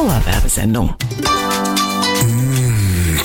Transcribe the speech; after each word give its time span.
Dauerwerbesendung. 0.00 0.94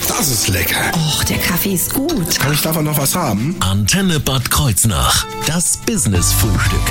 Das 0.09 0.27
ist 0.27 0.49
lecker. 0.49 0.91
Och, 0.93 1.23
der 1.23 1.37
Kaffee 1.37 1.73
ist 1.73 1.93
gut. 1.93 2.37
Kann 2.37 2.51
ich 2.51 2.61
davon 2.61 2.83
noch 2.83 2.97
was 2.97 3.15
haben? 3.15 3.55
Antenne 3.61 4.19
Bad 4.19 4.51
Kreuznach. 4.51 5.25
Das 5.47 5.77
Business-Frühstück. 5.77 6.81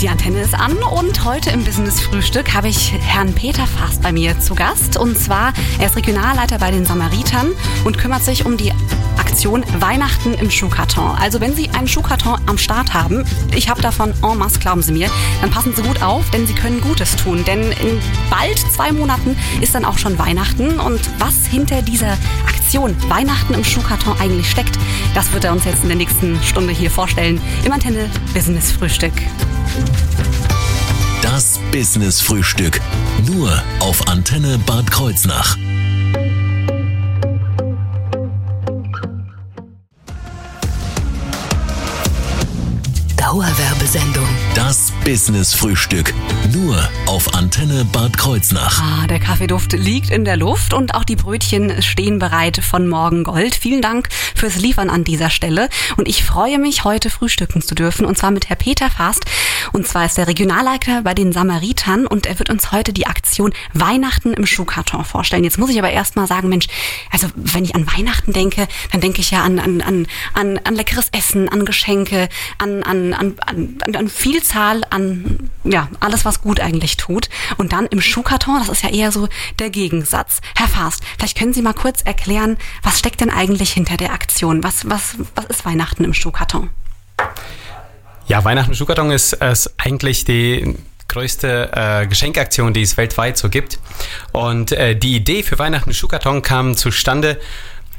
Die 0.00 0.08
Antenne 0.08 0.42
ist 0.42 0.54
an 0.54 0.76
und 0.76 1.24
heute 1.24 1.50
im 1.50 1.64
Business 1.64 1.98
Frühstück 2.02 2.54
habe 2.54 2.68
ich 2.68 2.92
Herrn 3.00 3.32
Peter 3.32 3.66
Fast 3.66 4.00
bei 4.00 4.12
mir 4.12 4.38
zu 4.38 4.54
Gast. 4.54 4.96
Und 4.96 5.18
zwar, 5.18 5.52
er 5.80 5.86
ist 5.86 5.96
Regionalleiter 5.96 6.58
bei 6.58 6.70
den 6.70 6.86
Samaritern 6.86 7.50
und 7.84 7.98
kümmert 7.98 8.22
sich 8.22 8.46
um 8.46 8.56
die 8.56 8.72
Aktion 9.18 9.64
Weihnachten 9.80 10.34
im 10.34 10.50
Schuhkarton. 10.50 11.16
Also 11.16 11.40
wenn 11.40 11.54
Sie 11.54 11.68
einen 11.70 11.88
Schuhkarton 11.88 12.38
am 12.46 12.58
Start 12.58 12.94
haben, 12.94 13.24
ich 13.54 13.68
habe 13.68 13.82
davon 13.82 14.12
en 14.22 14.38
masse, 14.38 14.58
glauben 14.58 14.82
Sie 14.82 14.92
mir, 14.92 15.10
dann 15.40 15.50
passen 15.50 15.74
Sie 15.74 15.82
gut 15.82 16.02
auf, 16.02 16.28
denn 16.30 16.46
Sie 16.46 16.54
können 16.54 16.80
Gutes 16.80 17.16
tun. 17.16 17.44
Denn 17.46 17.72
in 17.72 18.00
bald 18.30 18.58
zwei 18.58 18.92
Monaten 18.92 19.36
ist 19.60 19.74
dann 19.74 19.84
auch 19.84 19.98
schon 19.98 20.18
Weihnachten. 20.18 20.78
Und 20.80 21.00
was 21.18 21.46
hinter 21.46 21.82
dieser 21.82 22.16
Aktion 22.46 22.96
Weihnachten 23.08 23.54
im 23.54 23.64
Schuhkarton 23.64 24.18
eigentlich 24.20 24.50
steckt, 24.50 24.78
das 25.14 25.32
wird 25.32 25.44
er 25.44 25.52
uns 25.52 25.64
jetzt 25.64 25.82
in 25.82 25.88
der 25.88 25.96
nächsten 25.96 26.42
Stunde 26.42 26.72
hier 26.72 26.90
vorstellen 26.90 27.40
im 27.64 27.72
Antenne 27.72 28.10
Business 28.34 28.72
Frühstück. 28.72 29.12
Das 31.22 31.58
Business-Frühstück. 31.72 32.80
Nur 33.26 33.62
auf 33.80 34.06
Antenne 34.08 34.58
Bad 34.58 34.90
Kreuznach. 34.90 35.56
Das 45.06 45.26
Business-Frühstück. 45.26 46.12
Nur 46.52 46.76
auf 47.06 47.32
Antenne 47.34 47.84
Bad 47.84 48.18
Kreuznach. 48.18 48.82
Ah, 48.82 49.06
der 49.06 49.20
Kaffeeduft 49.20 49.72
liegt 49.72 50.10
in 50.10 50.24
der 50.24 50.36
Luft 50.36 50.74
und 50.74 50.96
auch 50.96 51.04
die 51.04 51.14
Brötchen 51.14 51.80
stehen 51.80 52.18
bereit 52.18 52.56
von 52.56 52.88
Morgengold. 52.88 53.54
Vielen 53.54 53.82
Dank 53.82 54.08
fürs 54.34 54.56
Liefern 54.56 54.90
an 54.90 55.04
dieser 55.04 55.30
Stelle. 55.30 55.68
Und 55.96 56.08
ich 56.08 56.24
freue 56.24 56.58
mich, 56.58 56.82
heute 56.82 57.08
frühstücken 57.08 57.62
zu 57.62 57.76
dürfen. 57.76 58.04
Und 58.04 58.18
zwar 58.18 58.32
mit 58.32 58.48
Herr 58.48 58.56
Peter 58.56 58.90
Fast. 58.90 59.26
Und 59.72 59.86
zwar 59.86 60.06
ist 60.06 60.18
er 60.18 60.26
Regionalleiter 60.26 61.02
bei 61.02 61.14
den 61.14 61.32
Samaritern 61.86 62.06
und 62.06 62.26
er 62.26 62.38
wird 62.38 62.50
uns 62.50 62.72
heute 62.72 62.92
die 62.92 63.06
Aktion 63.06 63.52
Weihnachten 63.72 64.34
im 64.34 64.46
Schuhkarton 64.46 65.04
vorstellen. 65.04 65.44
Jetzt 65.44 65.58
muss 65.58 65.70
ich 65.70 65.78
aber 65.78 65.90
erst 65.90 66.16
mal 66.16 66.26
sagen, 66.26 66.48
Mensch, 66.48 66.66
also 67.10 67.28
wenn 67.34 67.64
ich 67.64 67.74
an 67.74 67.86
Weihnachten 67.86 68.32
denke, 68.32 68.68
dann 68.92 69.00
denke 69.00 69.20
ich 69.20 69.30
ja 69.30 69.42
an, 69.42 69.58
an, 69.58 69.80
an, 69.80 70.06
an, 70.34 70.58
an 70.64 70.74
leckeres 70.74 71.08
Essen, 71.12 71.48
an 71.48 71.64
Geschenke, 71.64 72.28
an, 72.58 72.82
an, 72.82 73.14
an, 73.14 73.36
an, 73.46 73.96
an 73.96 74.08
Vielzahl, 74.08 74.82
an 74.90 75.50
ja, 75.64 75.88
alles, 76.00 76.24
was 76.24 76.42
gut 76.42 76.60
eigentlich 76.60 76.96
tut. 76.96 77.28
Und 77.56 77.72
dann 77.72 77.86
im 77.86 78.00
Schuhkarton, 78.00 78.58
das 78.58 78.68
ist 78.68 78.82
ja 78.82 78.90
eher 78.90 79.12
so 79.12 79.28
der 79.58 79.70
Gegensatz. 79.70 80.40
Herr 80.56 80.68
Fast, 80.68 81.02
vielleicht 81.18 81.38
können 81.38 81.52
Sie 81.52 81.62
mal 81.62 81.74
kurz 81.74 82.02
erklären, 82.02 82.56
was 82.82 82.98
steckt 82.98 83.20
denn 83.20 83.30
eigentlich 83.30 83.72
hinter 83.72 83.96
der 83.96 84.12
Aktion? 84.12 84.62
Was, 84.62 84.88
was, 84.88 85.16
was 85.34 85.44
ist 85.46 85.64
Weihnachten 85.64 86.04
im 86.04 86.14
Schuhkarton? 86.14 86.70
Ja, 88.26 88.44
Weihnachten 88.44 88.70
im 88.70 88.76
Schuhkarton 88.76 89.12
ist, 89.12 89.34
ist 89.34 89.74
eigentlich 89.78 90.24
die 90.24 90.74
größte 91.08 91.70
äh, 91.72 92.06
Geschenkaktion, 92.06 92.72
die 92.72 92.82
es 92.82 92.96
weltweit 92.96 93.38
so 93.38 93.48
gibt. 93.48 93.78
Und 94.32 94.72
äh, 94.72 94.96
die 94.96 95.16
Idee 95.16 95.42
für 95.42 95.58
Weihnachten 95.58 95.92
Schuhkarton 95.92 96.42
kam 96.42 96.76
zustande, 96.76 97.38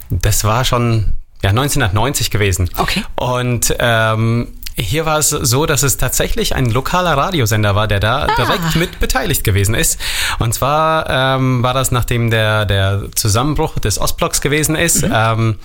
das 0.10 0.44
war 0.44 0.66
schon 0.66 1.14
ja, 1.44 1.50
1990 1.52 2.32
gewesen. 2.32 2.70
Okay. 2.78 3.04
Und 3.16 3.76
ähm, 3.80 4.54
hier 4.80 5.06
war 5.06 5.18
es 5.18 5.30
so, 5.30 5.66
dass 5.66 5.82
es 5.82 5.98
tatsächlich 5.98 6.56
ein 6.56 6.70
lokaler 6.70 7.18
Radiosender 7.18 7.74
war, 7.74 7.88
der 7.88 8.00
da 8.00 8.28
direkt 8.38 8.76
mit 8.76 9.00
beteiligt 9.00 9.44
gewesen 9.44 9.74
ist. 9.74 10.00
Und 10.38 10.54
zwar 10.54 11.10
ähm, 11.10 11.64
war 11.64 11.74
das, 11.74 11.92
nachdem 11.92 12.30
der, 12.30 12.66
der 12.66 13.06
Zusammenbruch 13.16 13.80
des 13.80 14.00
Ostblocks 14.00 14.40
gewesen 14.40 14.76
ist. 14.76 15.04
Ähm, 15.12 15.58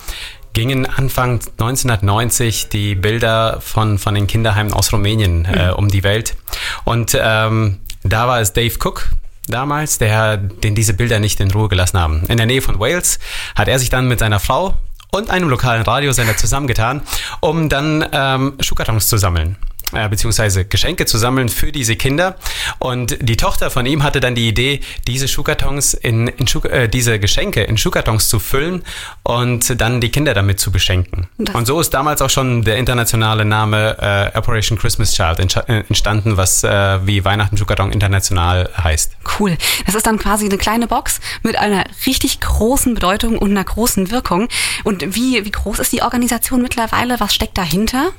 gingen 0.53 0.87
Anfang 0.87 1.41
1990 1.59 2.69
die 2.69 2.95
Bilder 2.95 3.61
von, 3.61 3.99
von 3.99 4.15
den 4.15 4.27
Kinderheimen 4.27 4.73
aus 4.73 4.93
Rumänien 4.93 5.45
äh, 5.45 5.73
um 5.75 5.89
die 5.89 6.03
Welt. 6.03 6.37
Und 6.85 7.17
ähm, 7.21 7.79
da 8.03 8.29
war 8.29 8.41
es 8.41 8.53
Dave 8.53 8.75
Cook, 8.83 9.11
damals, 9.49 9.99
der 9.99 10.37
den 10.37 10.75
diese 10.75 10.95
Bilder 10.95 11.21
nicht 11.21 11.41
in 11.41 11.51
Ruhe 11.51 11.69
gelassen 11.69 11.99
haben. 11.99 12.23
In 12.29 12.37
der 12.37 12.47
Nähe 12.47 12.63
von 12.63 12.79
Wales 12.79 13.19
hat 13.55 13.69
er 13.69 13.79
sich 13.79 13.91
dann 13.91 14.09
mit 14.09 14.19
seiner 14.19 14.41
Frau 14.41 14.75
und 15.11 15.31
einem 15.31 15.49
lokalen 15.49 15.83
Radiosender 15.83 16.37
zusammengetan, 16.37 17.03
um 17.41 17.69
dann 17.69 18.07
ähm, 18.13 18.55
Schuhkartons 18.61 19.09
zu 19.09 19.19
sammeln 19.19 19.57
äh, 19.93 20.09
beziehungsweise 20.09 20.65
Geschenke 20.65 21.07
zu 21.07 21.19
sammeln 21.19 21.49
für 21.49 21.73
diese 21.73 21.97
Kinder. 21.97 22.37
Und 22.79 23.17
die 23.21 23.37
Tochter 23.37 23.71
von 23.71 23.87
ihm 23.87 24.03
hatte 24.03 24.21
dann 24.21 24.35
die 24.35 24.49
Idee, 24.49 24.81
diese 25.07 25.29
Schuhkartons 25.29 25.95
in, 25.95 26.29
in 26.29 26.47
Schuh, 26.47 26.61
äh, 26.65 26.89
diese 26.89 27.19
Geschenke 27.19 27.63
in 27.63 27.79
Schuhkartons 27.79 28.29
zu 28.29 28.39
füllen 28.39 28.83
und 29.23 29.81
dann 29.81 30.01
die 30.01 30.11
Kinder 30.11 30.35
damit 30.35 30.61
zu 30.61 30.73
beschenken. 30.73 31.29
Das- 31.39 31.55
und 31.55 31.67
so 31.67 31.81
ist 31.81 31.91
damals 31.91 32.23
auch 32.23 32.31
schon 32.31 32.63
der 32.63 32.77
internationale 32.77 33.45
Name 33.45 33.97
äh, 34.35 34.39
Operation 34.39 34.79
Christmas 34.79 35.13
Child 35.13 35.39
äh, 35.39 35.85
entstanden, 35.89 36.37
was 36.37 36.65
äh, 36.65 37.07
wie 37.07 37.25
Weihnachten 37.25 37.57
Schuhkarton 37.57 37.93
international 37.93 38.71
heißt. 38.77 39.13
Cool. 39.39 39.57
Das 39.87 39.95
ist 39.95 40.07
dann 40.07 40.19
quasi 40.19 40.47
eine 40.47 40.59
kleine 40.59 40.87
Box 40.87 41.21
mit 41.43 41.57
einer 41.57 41.85
richtig 42.07 42.41
großen 42.41 42.95
Bedeutung 42.95 43.39
und 43.39 43.51
einer 43.51 43.65
großen 43.65 44.11
Wirkung. 44.11 44.49
Und 44.85 45.15
wie, 45.15 45.45
wie 45.45 45.51
groß 45.51 45.79
ist 45.79 45.93
die 45.93 46.03
Organisation 46.03 46.63
mittlerweile? 46.63 47.21
Was 47.21 47.35
steckt 47.35 47.59
dahinter? 47.59 48.11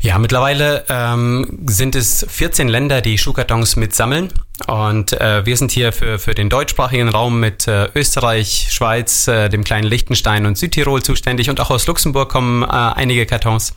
Ja, 0.00 0.18
mittlerweile 0.18 0.84
ähm, 1.14 1.46
sind 1.66 1.94
es 1.94 2.26
14 2.28 2.68
Länder, 2.68 3.00
die 3.00 3.18
Schuhkartons 3.18 3.76
mitsammeln. 3.76 4.28
Und 4.66 5.12
äh, 5.12 5.46
wir 5.46 5.56
sind 5.56 5.70
hier 5.70 5.92
für, 5.92 6.18
für 6.18 6.34
den 6.34 6.48
deutschsprachigen 6.48 7.08
Raum 7.08 7.38
mit 7.38 7.68
äh, 7.68 7.88
Österreich, 7.94 8.68
Schweiz, 8.70 9.28
äh, 9.28 9.48
dem 9.48 9.62
kleinen 9.62 9.86
Liechtenstein 9.86 10.46
und 10.46 10.58
Südtirol 10.58 11.02
zuständig. 11.02 11.48
Und 11.48 11.60
auch 11.60 11.70
aus 11.70 11.86
Luxemburg 11.86 12.28
kommen 12.28 12.62
äh, 12.62 12.66
einige 12.66 13.24
Kartons 13.26 13.74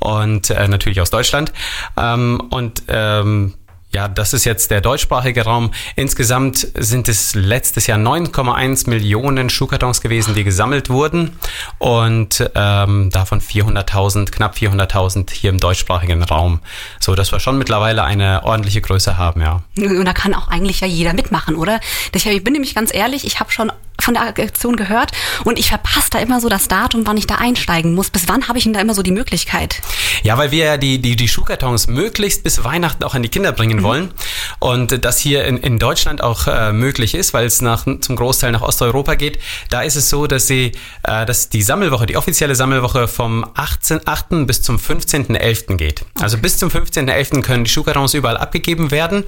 und 0.00 0.50
äh, 0.50 0.66
natürlich 0.68 1.00
aus 1.00 1.10
Deutschland. 1.10 1.52
Ähm, 1.96 2.42
und 2.50 2.82
ähm, 2.88 3.54
ja, 3.96 4.08
das 4.08 4.34
ist 4.34 4.44
jetzt 4.44 4.70
der 4.70 4.82
deutschsprachige 4.82 5.44
Raum. 5.44 5.70
Insgesamt 5.94 6.68
sind 6.74 7.08
es 7.08 7.34
letztes 7.34 7.86
Jahr 7.86 7.98
9,1 7.98 8.90
Millionen 8.90 9.48
Schuhkartons 9.48 10.02
gewesen, 10.02 10.34
die 10.34 10.44
gesammelt 10.44 10.90
wurden. 10.90 11.38
Und 11.78 12.46
ähm, 12.54 13.08
davon 13.10 13.40
400.000, 13.40 14.30
knapp 14.30 14.54
400.000 14.54 15.32
hier 15.32 15.48
im 15.48 15.58
deutschsprachigen 15.58 16.22
Raum. 16.22 16.60
So, 17.00 17.14
dass 17.14 17.32
wir 17.32 17.40
schon 17.40 17.56
mittlerweile 17.56 18.04
eine 18.04 18.44
ordentliche 18.44 18.82
Größe 18.82 19.16
haben, 19.16 19.40
ja. 19.40 19.62
Und 19.78 20.04
da 20.04 20.12
kann 20.12 20.34
auch 20.34 20.48
eigentlich 20.48 20.80
ja 20.80 20.86
jeder 20.86 21.14
mitmachen, 21.14 21.56
oder? 21.56 21.80
Ich 22.12 22.44
bin 22.44 22.52
nämlich 22.52 22.74
ganz 22.74 22.94
ehrlich, 22.94 23.24
ich 23.24 23.40
habe 23.40 23.50
schon 23.50 23.72
von 24.06 24.14
der 24.14 24.22
Aktion 24.22 24.76
gehört 24.76 25.12
und 25.44 25.58
ich 25.58 25.68
verpasse 25.68 26.10
da 26.10 26.18
immer 26.20 26.40
so 26.40 26.48
das 26.48 26.68
Datum, 26.68 27.06
wann 27.06 27.16
ich 27.16 27.26
da 27.26 27.34
einsteigen 27.34 27.94
muss. 27.94 28.10
Bis 28.10 28.28
wann 28.28 28.48
habe 28.48 28.58
ich 28.58 28.64
denn 28.64 28.72
da 28.72 28.80
immer 28.80 28.94
so 28.94 29.02
die 29.02 29.10
Möglichkeit? 29.10 29.82
Ja, 30.22 30.38
weil 30.38 30.50
wir 30.52 30.64
ja 30.64 30.76
die, 30.76 31.00
die, 31.00 31.16
die 31.16 31.28
Schuhkartons 31.28 31.88
möglichst 31.88 32.44
bis 32.44 32.64
Weihnachten 32.64 33.02
auch 33.04 33.14
an 33.14 33.22
die 33.22 33.28
Kinder 33.28 33.52
bringen 33.52 33.82
wollen. 33.82 34.12
Und 34.60 35.04
das 35.04 35.18
hier 35.18 35.44
in, 35.44 35.58
in 35.58 35.78
Deutschland 35.78 36.22
auch 36.22 36.46
äh, 36.46 36.72
möglich 36.72 37.14
ist, 37.14 37.34
weil 37.34 37.46
es 37.46 37.60
nach, 37.60 37.84
zum 38.00 38.16
Großteil 38.16 38.52
nach 38.52 38.62
Osteuropa 38.62 39.16
geht. 39.16 39.40
Da 39.70 39.82
ist 39.82 39.96
es 39.96 40.08
so, 40.08 40.26
dass 40.26 40.46
sie, 40.46 40.72
äh, 41.02 41.26
dass 41.26 41.48
die 41.48 41.62
Sammelwoche, 41.62 42.06
die 42.06 42.16
offizielle 42.16 42.54
Sammelwoche 42.54 43.08
vom 43.08 43.44
18.8. 43.44 44.46
bis 44.46 44.62
zum 44.62 44.76
15.11. 44.76 45.76
geht. 45.76 46.04
Also 46.20 46.38
bis 46.38 46.58
zum 46.58 46.68
15.11. 46.68 47.42
können 47.42 47.64
die 47.64 47.70
Schuhkartons 47.70 48.14
überall 48.14 48.36
abgegeben 48.36 48.92
werden. 48.92 49.24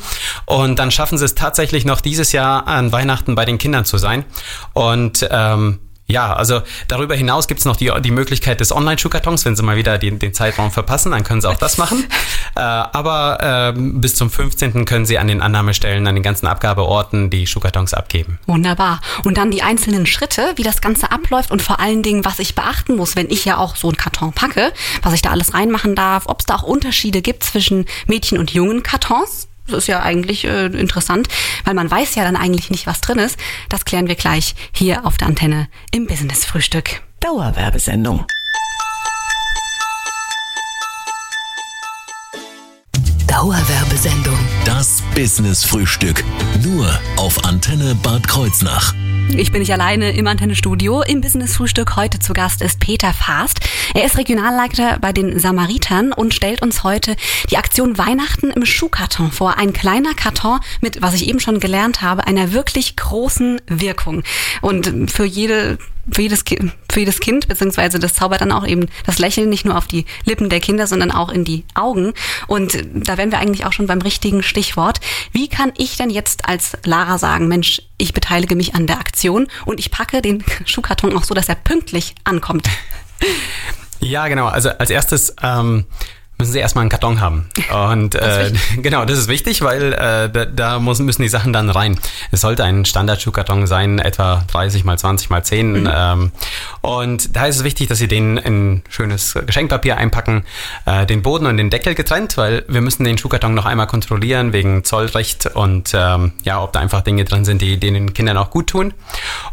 Und 0.47 0.79
dann 0.79 0.93
schaffen 0.93 1.19
sie 1.19 1.25
es 1.25 1.35
tatsächlich 1.35 1.85
noch 1.85 2.01
dieses 2.01 2.31
Jahr 2.31 2.69
an 2.69 2.93
Weihnachten 2.93 3.35
bei 3.35 3.45
den 3.45 3.59
Kindern 3.59 3.85
zu 3.85 3.99
sein. 3.99 4.25
Und 4.79 5.27
ähm, 5.33 5.81
ja, 6.07 6.33
also 6.33 6.63
darüber 6.87 7.17
hinaus 7.17 7.49
gibt's 7.49 7.65
noch 7.65 7.75
die, 7.75 7.91
die 8.01 8.13
Möglichkeit 8.13 8.61
des 8.61 8.71
Online-Schuhkartons. 8.71 9.45
Wenn 9.45 9.57
Sie 9.57 9.63
mal 9.65 9.77
wieder 9.77 9.99
den, 9.99 10.21
den 10.21 10.33
Zeitraum 10.33 10.71
verpassen, 10.71 11.11
dann 11.11 11.25
können 11.25 11.41
Sie 11.41 11.51
auch 11.51 11.59
das 11.59 11.79
machen. 11.79 12.05
äh, 12.55 12.61
aber 12.61 13.39
ähm, 13.43 14.01
bis 14.01 14.15
zum 14.15 14.31
15. 14.31 14.85
können 14.85 15.05
Sie 15.05 15.19
an 15.19 15.27
den 15.27 15.43
Annahmestellen, 15.43 16.07
an 16.07 16.15
den 16.15 16.23
ganzen 16.23 16.47
Abgabeorten 16.47 17.29
die 17.29 17.49
Schuhkartons 17.49 17.93
abgeben. 17.93 18.39
Wunderbar. 18.47 19.01
Und 19.25 19.37
dann 19.37 19.51
die 19.51 19.63
einzelnen 19.63 20.07
Schritte, 20.07 20.53
wie 20.55 20.63
das 20.63 20.81
Ganze 20.81 21.11
abläuft 21.11 21.51
und 21.51 21.61
vor 21.61 21.81
allen 21.81 22.05
Dingen, 22.05 22.25
was 22.25 22.39
ich 22.39 22.55
beachten 22.55 22.95
muss, 22.95 23.17
wenn 23.17 23.29
ich 23.31 23.45
ja 23.45 23.59
auch 23.59 23.75
so 23.75 23.89
einen 23.89 23.97
Karton 23.97 24.33
packe, 24.33 24.73
was 25.03 25.13
ich 25.13 25.23
da 25.23 25.31
alles 25.31 25.55
reinmachen 25.55 25.97
darf, 25.97 26.27
ob 26.27 26.39
es 26.39 26.47
da 26.47 26.55
auch 26.55 26.63
Unterschiede 26.63 27.21
gibt 27.21 27.43
zwischen 27.43 27.85
Mädchen 28.07 28.39
und 28.39 28.53
jungen 28.53 28.85
Kartons. 28.85 29.49
Das 29.69 29.79
ist 29.79 29.87
ja 29.87 30.01
eigentlich 30.01 30.45
äh, 30.45 30.67
interessant, 30.67 31.29
weil 31.65 31.75
man 31.75 31.91
weiß 31.91 32.15
ja 32.15 32.25
dann 32.25 32.37
eigentlich 32.37 32.71
nicht, 32.71 32.87
was 32.87 33.01
drin 33.01 33.19
ist. 33.19 33.39
Das 33.69 33.85
klären 33.85 34.09
wir 34.09 34.15
gleich 34.15 34.55
hier 34.73 35.05
auf 35.05 35.17
der 35.17 35.29
Antenne 35.29 35.69
im 35.93 36.07
Business-Frühstück. 36.07 37.03
Dauerwerbesendung. 37.21 38.25
Dauerwerbesendung. 43.27 44.39
Das 44.65 45.03
Business-Frühstück. 45.15 46.25
Nur 46.65 46.99
auf 47.17 47.45
Antenne 47.45 47.95
Bad 48.03 48.27
Kreuznach. 48.27 48.95
Ich 49.37 49.53
bin 49.53 49.61
nicht 49.61 49.73
alleine 49.73 50.11
im 50.13 50.27
Antenne-Studio. 50.27 51.03
Im 51.03 51.21
Business-Frühstück 51.21 51.97
heute 51.97 52.19
zu 52.19 52.33
Gast 52.33 52.63
ist 52.63 52.81
Peter 52.81 53.13
Fast. 53.13 53.61
Er 53.95 54.05
ist 54.05 54.17
Regionalleiter 54.17 54.99
bei 55.01 55.13
den 55.13 55.39
Samaritern 55.39 56.13
und 56.13 56.35
stellt 56.35 56.63
uns 56.63 56.83
heute 56.83 57.15
die 57.51 57.57
Aktion 57.57 57.99
Weihnachten 57.99 58.51
im 58.51 58.65
Schuhkarton 58.65 59.31
vor. 59.31 59.59
Ein 59.59 59.73
kleiner 59.73 60.15
Karton 60.15 60.61
mit, 60.81 61.03
was 61.03 61.15
ich 61.15 61.29
eben 61.29 61.41
schon 61.41 61.61
gelernt 61.61 62.03
habe, 62.03 62.27
einer 62.27 62.53
wirklich 62.53 62.97
großen 62.97 63.61
Wirkung. 63.67 64.23
Und 64.63 65.11
für 65.11 65.25
jede 65.25 65.79
für 66.11 66.23
jedes, 66.23 66.45
kind, 66.45 66.73
für 66.91 67.01
jedes 67.01 67.21
Kind, 67.21 67.49
beziehungsweise 67.49 67.99
das 67.99 68.15
zaubert 68.15 68.41
dann 68.41 68.53
auch 68.53 68.67
eben 68.67 68.87
das 69.07 69.19
Lächeln 69.19 69.49
nicht 69.49 69.65
nur 69.65 69.77
auf 69.77 69.87
die 69.87 70.07
Lippen 70.25 70.49
der 70.49 70.61
Kinder, 70.61 70.87
sondern 70.87 71.11
auch 71.11 71.31
in 71.31 71.45
die 71.45 71.65
Augen. 71.75 72.13
Und 72.47 72.79
da 72.95 73.17
wären 73.19 73.31
wir 73.31 73.39
eigentlich 73.39 73.67
auch 73.67 73.73
schon 73.73 73.87
beim 73.87 74.01
richtigen 74.01 74.43
Stichwort. 74.43 75.01
Wie 75.33 75.49
kann 75.49 75.73
ich 75.77 75.97
denn 75.97 76.11
jetzt 76.11 76.49
als 76.49 76.77
Lara 76.85 77.19
sagen, 77.19 77.49
Mensch, 77.49 77.83
ich 77.99 78.13
beteilige 78.13 78.57
mich 78.57 78.75
an 78.75 78.87
der 78.87 78.99
Aktion 78.99 79.49
und 79.65 79.81
ich 79.81 79.91
packe 79.91 80.23
den 80.23 80.45
Schuhkarton 80.65 81.17
auch 81.17 81.25
so, 81.25 81.35
dass 81.35 81.49
er 81.49 81.57
pünktlich 81.57 82.15
ankommt? 82.25 82.69
Ja, 84.01 84.29
genau. 84.29 84.47
Also 84.47 84.71
als 84.71 84.91
erstes 84.91 85.35
ähm, 85.43 85.85
müssen 86.39 86.53
sie 86.53 86.61
erstmal 86.61 86.83
einen 86.83 86.91
Karton 86.91 87.21
haben. 87.21 87.49
Und 87.93 88.15
äh, 88.15 88.53
genau, 88.77 89.05
das 89.05 89.19
ist 89.19 89.29
wichtig, 89.29 89.61
weil 89.63 89.93
äh, 89.93 90.31
da, 90.31 90.45
da 90.45 90.79
muss, 90.79 91.01
müssen 91.01 91.23
die 91.23 91.29
Sachen 91.29 91.53
dann 91.53 91.69
rein. 91.69 91.99
Es 92.31 92.43
sollte 92.43 92.63
ein 92.65 92.85
Standardschuhkarton 92.85 93.67
sein, 93.67 93.99
etwa 93.99 94.45
30 94.53 94.85
mal 94.85 94.97
20 94.97 95.31
mal 95.31 95.45
10. 95.45 95.73
Mhm. 95.81 95.91
Ähm, 95.93 96.33
und 96.81 97.35
da 97.35 97.47
ist 97.47 97.57
es 97.57 97.65
wichtig, 97.65 97.89
dass 97.89 97.99
sie 97.99 98.07
den 98.07 98.37
in 98.37 98.83
schönes 98.89 99.37
Geschenkpapier 99.47 99.97
einpacken, 99.97 100.45
äh, 100.87 101.07
den 101.07 101.23
Boden 101.23 101.47
und 101.47 101.57
den 101.57 101.71
Deckel 101.71 101.97
getrennt, 101.97 102.37
weil 102.37 102.65
wir 102.69 102.83
müssen 102.83 103.03
den 103.03 103.19
Schuhkarton 103.19 103.55
noch 103.55 103.67
einmal 103.67 103.89
kontrollieren 103.89 104.53
wegen 104.53 104.85
Zollrecht 104.85 105.47
und 105.47 105.91
ähm, 105.95 106.33
ja, 106.45 106.63
ob 106.63 106.73
da 106.73 106.79
einfach 106.79 107.03
Dinge 107.03 107.25
drin 107.25 107.45
sind, 107.45 107.63
die, 107.63 107.79
die 107.79 107.91
den 107.91 108.15
Kindern 108.15 108.37
auch 108.37 108.51
gut 108.51 108.69
tun. 108.69 108.95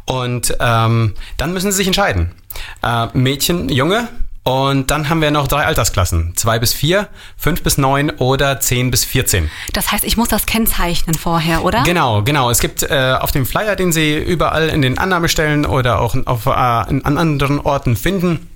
Und 0.05 0.55
ähm, 0.59 1.15
dann 1.37 1.53
müssen 1.53 1.71
sie 1.71 1.77
sich 1.77 1.87
entscheiden. 1.87 2.31
Äh, 2.83 3.07
Mädchen, 3.13 3.69
Junge, 3.69 4.07
und 4.45 4.91
dann 4.91 5.09
haben 5.09 5.21
wir 5.21 5.31
noch 5.31 5.47
drei 5.47 5.65
Altersklassen. 5.65 6.33
Zwei 6.35 6.59
bis 6.59 6.71
vier, 6.71 7.07
fünf 7.35 7.63
bis 7.63 7.79
neun 7.79 8.11
oder 8.11 8.59
zehn 8.59 8.91
bis 8.91 9.03
vierzehn. 9.03 9.49
Das 9.73 9.91
heißt, 9.91 10.03
ich 10.03 10.17
muss 10.17 10.29
das 10.29 10.45
kennzeichnen 10.45 11.15
vorher, 11.15 11.65
oder? 11.65 11.81
Genau, 11.81 12.21
genau. 12.21 12.51
Es 12.51 12.59
gibt 12.59 12.83
äh, 12.83 13.17
auf 13.19 13.31
dem 13.31 13.47
Flyer, 13.47 13.75
den 13.75 13.91
Sie 13.91 14.15
überall 14.15 14.69
in 14.69 14.83
den 14.83 14.99
Annahmestellen 14.99 15.65
oder 15.65 15.99
auch 15.99 16.15
auf, 16.25 16.45
äh, 16.45 16.51
an 16.51 17.01
anderen 17.17 17.59
Orten 17.59 17.95
finden, 17.95 18.47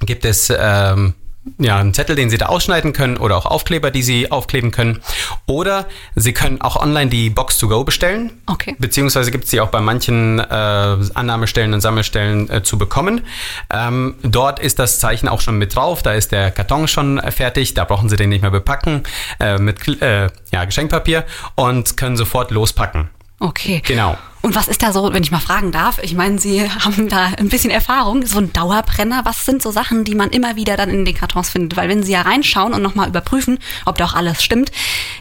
gibt 0.00 0.24
es 0.24 0.52
ähm, 0.54 1.14
ja, 1.58 1.78
einen 1.78 1.94
Zettel, 1.94 2.16
den 2.16 2.30
Sie 2.30 2.38
da 2.38 2.46
ausschneiden 2.46 2.92
können 2.92 3.16
oder 3.16 3.36
auch 3.36 3.46
Aufkleber, 3.46 3.90
die 3.90 4.02
Sie 4.02 4.30
aufkleben 4.30 4.70
können. 4.70 5.00
Oder 5.46 5.86
Sie 6.14 6.32
können 6.32 6.60
auch 6.60 6.76
online 6.76 7.10
die 7.10 7.30
Box 7.30 7.58
to 7.58 7.68
go 7.68 7.84
bestellen. 7.84 8.32
Okay. 8.46 8.76
Beziehungsweise 8.78 9.30
gibt 9.30 9.44
es 9.44 9.50
sie 9.50 9.60
auch 9.60 9.68
bei 9.68 9.80
manchen 9.80 10.38
äh, 10.38 10.44
Annahmestellen 10.44 11.72
und 11.74 11.80
Sammelstellen 11.80 12.50
äh, 12.50 12.62
zu 12.62 12.78
bekommen. 12.78 13.22
Ähm, 13.70 14.16
dort 14.22 14.58
ist 14.58 14.78
das 14.78 14.98
Zeichen 14.98 15.28
auch 15.28 15.40
schon 15.40 15.58
mit 15.58 15.74
drauf. 15.74 16.02
Da 16.02 16.12
ist 16.12 16.32
der 16.32 16.50
Karton 16.50 16.88
schon 16.88 17.20
fertig. 17.30 17.74
Da 17.74 17.84
brauchen 17.84 18.08
Sie 18.08 18.16
den 18.16 18.28
nicht 18.28 18.42
mehr 18.42 18.50
bepacken 18.50 19.02
äh, 19.40 19.58
mit 19.58 19.86
äh, 20.02 20.28
ja, 20.52 20.64
Geschenkpapier 20.64 21.24
und 21.54 21.96
können 21.96 22.16
sofort 22.16 22.50
lospacken. 22.50 23.08
Okay. 23.38 23.82
Genau. 23.84 24.16
Und 24.46 24.54
was 24.54 24.68
ist 24.68 24.80
da 24.80 24.92
so, 24.92 25.12
wenn 25.12 25.24
ich 25.24 25.32
mal 25.32 25.40
fragen 25.40 25.72
darf? 25.72 25.98
Ich 26.04 26.14
meine, 26.14 26.38
Sie 26.38 26.70
haben 26.70 27.08
da 27.08 27.32
ein 27.36 27.48
bisschen 27.48 27.72
Erfahrung, 27.72 28.24
so 28.24 28.38
ein 28.38 28.52
Dauerbrenner. 28.52 29.22
Was 29.24 29.44
sind 29.44 29.60
so 29.60 29.72
Sachen, 29.72 30.04
die 30.04 30.14
man 30.14 30.30
immer 30.30 30.54
wieder 30.54 30.76
dann 30.76 30.88
in 30.88 31.04
den 31.04 31.16
Kartons 31.16 31.50
findet? 31.50 31.76
Weil 31.76 31.88
wenn 31.88 32.04
Sie 32.04 32.12
ja 32.12 32.20
reinschauen 32.20 32.72
und 32.72 32.80
nochmal 32.80 33.08
überprüfen, 33.08 33.58
ob 33.86 33.98
da 33.98 34.04
auch 34.04 34.14
alles 34.14 34.44
stimmt, 34.44 34.70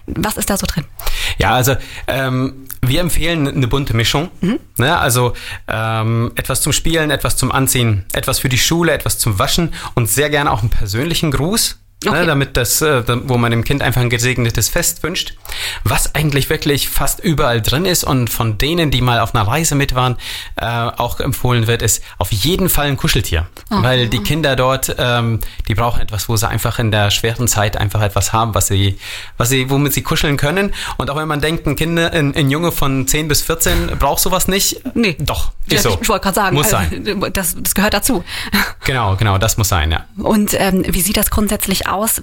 was 0.06 0.38
ist 0.38 0.52
da 0.52 0.58
so 0.58 0.68
drin? 0.68 0.84
Ja, 1.40 1.56
also 1.56 1.76
ähm, 2.06 2.68
wir 2.84 3.02
empfehlen 3.02 3.48
eine 3.48 3.68
bunte 3.68 3.96
Mischung. 3.96 4.30
Mhm. 4.42 4.60
Ne? 4.78 4.96
Also 4.96 5.34
ähm, 5.68 6.32
etwas 6.36 6.62
zum 6.62 6.72
Spielen, 6.72 7.10
etwas 7.10 7.36
zum 7.36 7.52
Anziehen, 7.52 8.06
etwas 8.14 8.38
für 8.38 8.50
die 8.50 8.60
Schule, 8.60 8.94
etwas 8.94 9.18
zum 9.18 9.40
Waschen 9.40 9.74
und 9.96 10.08
sehr 10.08 10.30
gerne 10.30 10.52
auch 10.52 10.60
einen 10.60 10.70
persönlichen 10.70 11.32
Gruß. 11.32 11.80
Ne, 12.04 12.12
okay. 12.12 12.20
Ne, 12.20 12.26
damit 12.28 12.58
das, 12.58 12.82
äh, 12.82 13.04
wo 13.28 13.38
man 13.38 13.52
dem 13.52 13.64
Kind 13.64 13.82
einfach 13.82 14.02
ein 14.02 14.10
gesegnetes 14.10 14.70
Fest 14.70 15.02
wünscht, 15.02 15.36
was 15.84 16.14
eigentlich 16.14 16.50
wirklich 16.50 16.90
fast 16.90 17.20
überall 17.20 17.62
drin 17.62 17.86
ist 17.86 18.04
und 18.04 18.30
von 18.30 18.58
denen, 18.58 18.92
die 18.92 19.02
mal 19.02 19.20
auf 19.20 19.34
einer 19.34 19.48
Reise 19.48 19.76
mit 19.76 19.96
waren, 19.96 20.18
äh, 20.58 20.66
auch 20.66 21.20
empfohlen 21.20 21.68
wird, 21.68 21.82
ist 21.82 22.04
auf 22.18 22.32
jeden 22.32 22.70
Fall 22.70 22.88
ein 22.88 22.98
Kuscheltier, 22.98 23.48
oh. 23.72 23.82
weil 23.82 24.08
die 24.08 24.20
Kinder 24.20 24.56
dort, 24.56 24.96
ähm, 25.00 25.40
die 25.68 25.74
brauchen 25.74 26.02
etwas, 26.02 26.30
wo 26.30 26.36
sie 26.36 26.48
einfach 26.48 26.80
in 26.80 26.92
der 26.92 27.10
schweren 27.12 27.48
Zeit 27.48 27.78
einfach 27.78 28.02
etwas 28.02 28.34
haben, 28.34 28.54
was 28.54 28.68
sie, 28.68 29.00
was 29.38 29.50
sie, 29.50 29.70
womit 29.70 29.94
sie 29.94 30.04
kuscheln 30.04 30.38
können. 30.38 30.74
Und 30.98 31.10
auch 31.10 31.16
wenn 31.16 31.28
man 31.28 31.42
denkt, 31.42 31.66
ein 31.66 31.76
Kind, 31.76 31.98
ein, 31.98 32.36
ein 32.36 32.52
Junge 32.52 32.72
von 32.72 33.08
10 33.08 33.28
bis 33.28 33.42
14 33.42 33.98
braucht 33.98 34.20
sowas 34.20 34.48
nicht, 34.48 34.82
nee, 34.94 35.16
doch, 35.20 35.54
ist 35.68 35.84
ja, 35.84 35.92
so. 35.92 35.98
Ich 36.00 36.10
wollte 36.10 36.24
gerade 36.24 36.36
sagen, 36.36 36.56
muss 36.56 36.70
sein. 36.70 37.08
Äh, 37.08 37.32
das, 37.32 37.56
das 37.60 37.74
gehört 37.74 37.94
dazu. 37.94 38.24
Genau, 38.86 39.16
genau, 39.16 39.40
das 39.40 39.58
muss 39.58 39.70
sein, 39.70 39.92
ja. 39.92 40.06
Und 40.18 40.54
ähm, 40.54 40.84
wie 40.88 41.02
sieht 41.02 41.18
das 41.18 41.32
grundsätzlich 41.32 41.85
aus? 41.88 42.06
aus, 42.06 42.22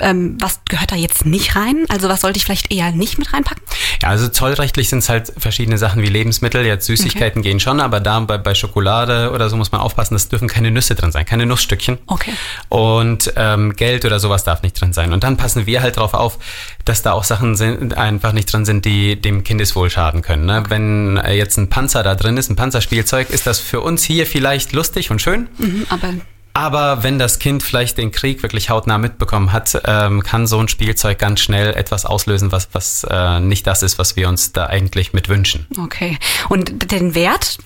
ähm, 0.00 0.36
was 0.40 0.60
gehört 0.68 0.92
da 0.92 0.96
jetzt 0.96 1.26
nicht 1.26 1.56
rein? 1.56 1.86
Also 1.88 2.08
was 2.08 2.20
sollte 2.20 2.36
ich 2.36 2.44
vielleicht 2.44 2.72
eher 2.72 2.92
nicht 2.92 3.18
mit 3.18 3.32
reinpacken? 3.32 3.62
Ja, 4.02 4.08
also 4.10 4.28
zollrechtlich 4.28 4.88
sind 4.88 5.00
es 5.00 5.08
halt 5.08 5.32
verschiedene 5.36 5.78
Sachen 5.78 6.02
wie 6.02 6.06
Lebensmittel. 6.06 6.64
Jetzt 6.64 6.86
Süßigkeiten 6.86 7.40
okay. 7.40 7.50
gehen 7.50 7.60
schon, 7.60 7.80
aber 7.80 8.00
da 8.00 8.20
bei, 8.20 8.38
bei 8.38 8.54
Schokolade 8.54 9.30
oder 9.32 9.48
so 9.48 9.56
muss 9.56 9.72
man 9.72 9.80
aufpassen, 9.80 10.14
es 10.14 10.28
dürfen 10.28 10.48
keine 10.48 10.70
Nüsse 10.70 10.94
drin 10.94 11.12
sein, 11.12 11.24
keine 11.24 11.46
Nussstückchen. 11.46 11.98
Okay. 12.06 12.32
Und 12.68 13.32
ähm, 13.36 13.74
Geld 13.74 14.04
oder 14.04 14.20
sowas 14.20 14.44
darf 14.44 14.62
nicht 14.62 14.80
drin 14.80 14.92
sein. 14.92 15.12
Und 15.12 15.24
dann 15.24 15.36
passen 15.36 15.66
wir 15.66 15.82
halt 15.82 15.96
darauf 15.96 16.14
auf, 16.14 16.38
dass 16.84 17.02
da 17.02 17.12
auch 17.12 17.24
Sachen 17.24 17.56
sind, 17.56 17.96
einfach 17.96 18.32
nicht 18.32 18.52
drin 18.52 18.64
sind, 18.64 18.84
die 18.84 19.20
dem 19.20 19.44
Kindeswohl 19.44 19.90
schaden 19.90 20.22
können. 20.22 20.46
Ne? 20.46 20.64
Wenn 20.68 21.16
äh, 21.16 21.34
jetzt 21.34 21.56
ein 21.56 21.68
Panzer 21.70 22.02
da 22.02 22.14
drin 22.14 22.36
ist, 22.36 22.50
ein 22.50 22.56
Panzerspielzeug, 22.56 23.30
ist 23.30 23.46
das 23.46 23.58
für 23.58 23.80
uns 23.80 24.04
hier 24.04 24.26
vielleicht 24.26 24.72
lustig 24.72 25.10
und 25.10 25.20
schön. 25.20 25.48
Mhm, 25.58 25.86
aber 25.88 26.14
aber 26.54 27.02
wenn 27.02 27.18
das 27.18 27.40
Kind 27.40 27.64
vielleicht 27.64 27.98
den 27.98 28.12
Krieg 28.12 28.42
wirklich 28.42 28.70
hautnah 28.70 28.96
mitbekommen 28.96 29.52
hat, 29.52 29.82
ähm, 29.84 30.22
kann 30.22 30.46
so 30.46 30.60
ein 30.60 30.68
Spielzeug 30.68 31.18
ganz 31.18 31.40
schnell 31.40 31.74
etwas 31.74 32.06
auslösen, 32.06 32.52
was, 32.52 32.68
was 32.72 33.04
äh, 33.10 33.40
nicht 33.40 33.66
das 33.66 33.82
ist, 33.82 33.98
was 33.98 34.14
wir 34.14 34.28
uns 34.28 34.52
da 34.52 34.66
eigentlich 34.66 35.12
mit 35.12 35.28
wünschen. 35.28 35.66
Okay. 35.82 36.16
Und 36.48 36.92
den 36.92 37.16
Wert 37.16 37.58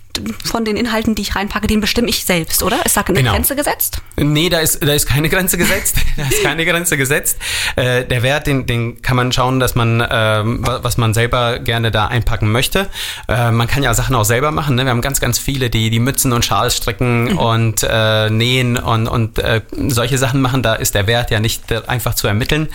von 0.44 0.64
den 0.64 0.76
Inhalten, 0.76 1.14
die 1.14 1.22
ich 1.22 1.36
reinpacke, 1.36 1.66
den 1.66 1.80
bestimme 1.80 2.08
ich 2.08 2.24
selbst, 2.24 2.62
oder? 2.62 2.84
Ist 2.84 2.96
da 2.96 3.02
eine 3.02 3.18
genau. 3.18 3.32
Grenze 3.32 3.56
gesetzt? 3.56 4.02
Nee, 4.16 4.48
da 4.48 4.60
ist, 4.60 4.82
da 4.82 4.92
ist 4.92 5.06
keine 5.06 5.28
Grenze 5.28 5.58
gesetzt. 5.58 5.96
da 6.16 6.24
ist 6.24 6.42
keine 6.42 6.64
Grenze 6.64 6.96
gesetzt. 6.96 7.38
Äh, 7.76 8.04
der 8.04 8.22
Wert, 8.22 8.46
den, 8.46 8.66
den 8.66 9.02
kann 9.02 9.16
man 9.16 9.32
schauen, 9.32 9.60
dass 9.60 9.74
man, 9.74 10.06
ähm, 10.10 10.64
was 10.64 10.96
man 10.96 11.14
selber 11.14 11.58
gerne 11.58 11.90
da 11.90 12.06
einpacken 12.06 12.50
möchte. 12.50 12.88
Äh, 13.28 13.50
man 13.50 13.66
kann 13.66 13.82
ja 13.82 13.94
Sachen 13.94 14.14
auch 14.14 14.24
selber 14.24 14.50
machen. 14.50 14.76
Ne? 14.76 14.84
Wir 14.84 14.90
haben 14.90 15.00
ganz, 15.00 15.20
ganz 15.20 15.38
viele, 15.38 15.70
die 15.70 15.90
die 15.90 16.00
Mützen 16.00 16.32
und 16.32 16.44
Schals 16.44 16.76
stricken 16.76 17.32
mhm. 17.32 17.38
und 17.38 17.86
äh, 17.88 18.30
nähen 18.30 18.76
und, 18.76 19.06
und 19.08 19.38
äh, 19.38 19.62
solche 19.88 20.18
Sachen 20.18 20.40
machen. 20.40 20.62
Da 20.62 20.74
ist 20.74 20.94
der 20.94 21.06
Wert 21.06 21.30
ja 21.30 21.40
nicht 21.40 21.72
einfach 21.88 22.14
zu 22.14 22.26
ermitteln. 22.26 22.68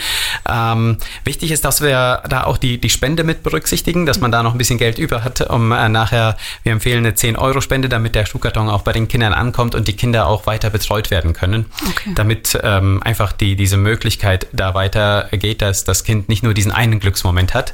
Ähm, 0.50 0.98
wichtig 1.24 1.52
ist, 1.52 1.66
dass 1.66 1.82
wir 1.82 2.24
da 2.28 2.44
auch 2.44 2.58
die, 2.58 2.78
die 2.78 2.90
Spende 2.90 3.24
mit 3.24 3.44
berücksichtigen, 3.44 4.06
dass 4.06 4.20
man 4.20 4.32
da 4.32 4.44
noch 4.44 4.54
ein 4.54 4.58
bisschen 4.58 4.78
Geld 4.78 4.98
über 4.98 5.24
hat, 5.24 5.42
um 5.50 5.72
äh, 5.72 5.90
nachher, 5.90 6.38
wir 6.64 6.72
empfehlen 6.72 7.00
eine 7.00 7.16
10 7.16 7.33
Euro 7.36 7.62
Spende, 7.62 7.90
damit 7.90 8.16
der 8.16 8.26
Schuhkarton 8.26 8.70
auch 8.70 8.82
bei 8.82 8.94
den 8.94 9.08
Kindern 9.08 9.34
ankommt 9.34 9.76
und 9.76 9.88
die 9.88 9.96
Kinder 9.96 10.28
auch 10.28 10.46
weiter 10.46 10.70
betreut 10.70 11.12
werden 11.12 11.34
können. 11.34 11.66
Okay. 11.90 12.12
Damit 12.16 12.58
ähm, 12.64 13.02
einfach 13.04 13.32
die, 13.32 13.56
diese 13.56 13.78
Möglichkeit 13.78 14.48
da 14.52 14.74
weiter 14.74 15.30
geht, 15.32 15.62
dass 15.62 15.84
das 15.84 16.04
Kind 16.04 16.30
nicht 16.30 16.44
nur 16.44 16.54
diesen 16.54 16.72
einen 16.72 17.00
Glücksmoment 17.00 17.54
hat. 17.54 17.74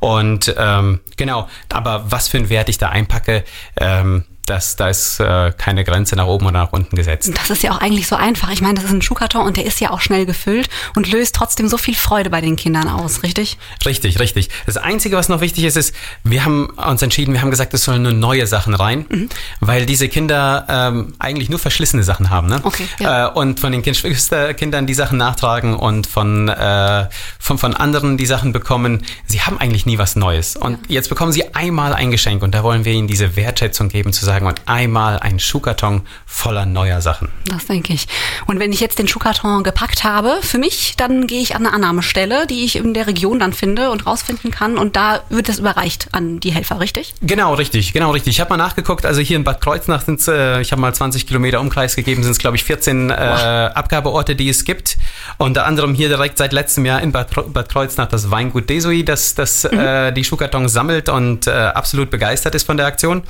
Und 0.00 0.54
ähm, 0.58 1.00
genau, 1.16 1.48
aber 1.72 2.04
was 2.08 2.28
für 2.28 2.38
einen 2.38 2.50
Wert 2.50 2.68
ich 2.68 2.78
da 2.78 2.88
einpacke, 2.88 3.44
ähm, 3.80 4.24
das, 4.48 4.76
da 4.76 4.88
ist 4.88 5.20
äh, 5.20 5.52
keine 5.56 5.84
Grenze 5.84 6.16
nach 6.16 6.26
oben 6.26 6.46
oder 6.46 6.58
nach 6.58 6.72
unten 6.72 6.96
gesetzt. 6.96 7.30
Das 7.36 7.50
ist 7.50 7.62
ja 7.62 7.72
auch 7.72 7.80
eigentlich 7.80 8.06
so 8.06 8.16
einfach. 8.16 8.50
Ich 8.50 8.60
meine, 8.60 8.74
das 8.74 8.84
ist 8.84 8.92
ein 8.92 9.02
Schuhkarton 9.02 9.46
und 9.46 9.56
der 9.56 9.66
ist 9.66 9.80
ja 9.80 9.90
auch 9.90 10.00
schnell 10.00 10.26
gefüllt 10.26 10.68
und 10.94 11.10
löst 11.10 11.34
trotzdem 11.34 11.68
so 11.68 11.78
viel 11.78 11.94
Freude 11.94 12.30
bei 12.30 12.40
den 12.40 12.56
Kindern 12.56 12.88
aus, 12.88 13.22
richtig? 13.22 13.58
Richtig, 13.84 14.18
richtig. 14.20 14.48
Das 14.66 14.76
Einzige, 14.76 15.16
was 15.16 15.28
noch 15.28 15.40
wichtig 15.40 15.64
ist, 15.64 15.76
ist, 15.76 15.94
wir 16.24 16.44
haben 16.44 16.66
uns 16.70 17.02
entschieden, 17.02 17.32
wir 17.34 17.42
haben 17.42 17.50
gesagt, 17.50 17.74
es 17.74 17.84
sollen 17.84 18.02
nur 18.02 18.12
neue 18.12 18.46
Sachen 18.46 18.74
rein, 18.74 19.06
mhm. 19.08 19.28
weil 19.60 19.86
diese 19.86 20.08
Kinder 20.08 20.66
ähm, 20.68 21.14
eigentlich 21.18 21.50
nur 21.50 21.58
verschlissene 21.58 22.02
Sachen 22.02 22.30
haben. 22.30 22.48
Ne? 22.48 22.60
Okay, 22.62 22.84
ja. 22.98 23.28
äh, 23.28 23.32
und 23.32 23.60
von 23.60 23.72
den 23.72 23.82
Geschwisterkindern 23.82 24.86
die 24.86 24.94
Sachen 24.94 25.18
nachtragen 25.18 25.74
und 25.74 26.06
von, 26.06 26.48
äh, 26.48 27.08
von, 27.38 27.58
von 27.58 27.74
anderen 27.74 28.16
die 28.16 28.26
Sachen 28.26 28.52
bekommen. 28.52 29.02
Sie 29.26 29.42
haben 29.42 29.58
eigentlich 29.58 29.86
nie 29.86 29.98
was 29.98 30.16
Neues. 30.16 30.56
Und 30.56 30.78
ja. 30.88 30.94
jetzt 30.94 31.08
bekommen 31.08 31.32
sie 31.32 31.54
einmal 31.54 31.92
ein 31.92 32.10
Geschenk 32.10 32.42
und 32.42 32.54
da 32.54 32.62
wollen 32.62 32.84
wir 32.84 32.92
ihnen 32.92 33.08
diese 33.08 33.36
Wertschätzung 33.36 33.88
geben, 33.88 34.12
zu 34.12 34.24
sagen, 34.24 34.37
sagen, 34.38 34.46
und 34.46 34.62
einmal 34.66 35.18
ein 35.18 35.38
Schuhkarton 35.38 36.02
voller 36.26 36.66
neuer 36.66 37.00
Sachen. 37.00 37.28
Das 37.46 37.66
denke 37.66 37.92
ich. 37.92 38.06
Und 38.46 38.58
wenn 38.60 38.72
ich 38.72 38.80
jetzt 38.80 38.98
den 38.98 39.08
Schuhkarton 39.08 39.62
gepackt 39.62 40.04
habe, 40.04 40.38
für 40.42 40.58
mich, 40.58 40.94
dann 40.96 41.26
gehe 41.26 41.40
ich 41.40 41.54
an 41.54 41.66
eine 41.66 41.74
Annahmestelle, 41.74 42.46
die 42.46 42.64
ich 42.64 42.76
in 42.76 42.94
der 42.94 43.06
Region 43.06 43.38
dann 43.38 43.52
finde 43.52 43.90
und 43.90 44.06
rausfinden 44.06 44.50
kann. 44.50 44.78
Und 44.78 44.96
da 44.96 45.20
wird 45.28 45.48
es 45.48 45.58
überreicht 45.58 46.08
an 46.12 46.40
die 46.40 46.52
Helfer, 46.52 46.80
richtig? 46.80 47.14
Genau, 47.22 47.54
richtig, 47.54 47.92
genau 47.92 48.12
richtig. 48.12 48.36
Ich 48.36 48.40
habe 48.40 48.50
mal 48.50 48.56
nachgeguckt, 48.56 49.04
also 49.04 49.20
hier 49.20 49.36
in 49.36 49.44
Bad 49.44 49.60
Kreuznach 49.60 50.02
sind 50.02 50.20
es, 50.20 50.28
äh, 50.28 50.60
ich 50.60 50.72
habe 50.72 50.80
mal 50.80 50.94
20 50.94 51.26
Kilometer 51.26 51.60
Umkreis 51.60 51.96
gegeben, 51.96 52.22
sind 52.22 52.32
es 52.32 52.38
glaube 52.38 52.56
ich 52.56 52.64
14 52.64 53.10
äh, 53.10 53.14
Abgabeorte, 53.14 54.36
die 54.36 54.48
es 54.48 54.64
gibt. 54.64 54.96
Unter 55.38 55.66
anderem 55.66 55.94
hier 55.94 56.08
direkt 56.08 56.38
seit 56.38 56.52
letztem 56.52 56.84
Jahr 56.86 57.02
in 57.02 57.12
Bad, 57.12 57.52
Bad 57.52 57.68
Kreuznach 57.68 58.08
das 58.08 58.30
Weingut 58.30 58.70
Desui, 58.70 59.04
das, 59.04 59.34
das 59.34 59.64
mhm. 59.64 59.78
äh, 59.78 60.12
die 60.12 60.24
Schuhkartons 60.24 60.72
sammelt 60.72 61.08
und 61.08 61.46
äh, 61.46 61.50
absolut 61.50 62.10
begeistert 62.10 62.54
ist 62.54 62.66
von 62.66 62.76
der 62.76 62.86
Aktion. 62.86 63.22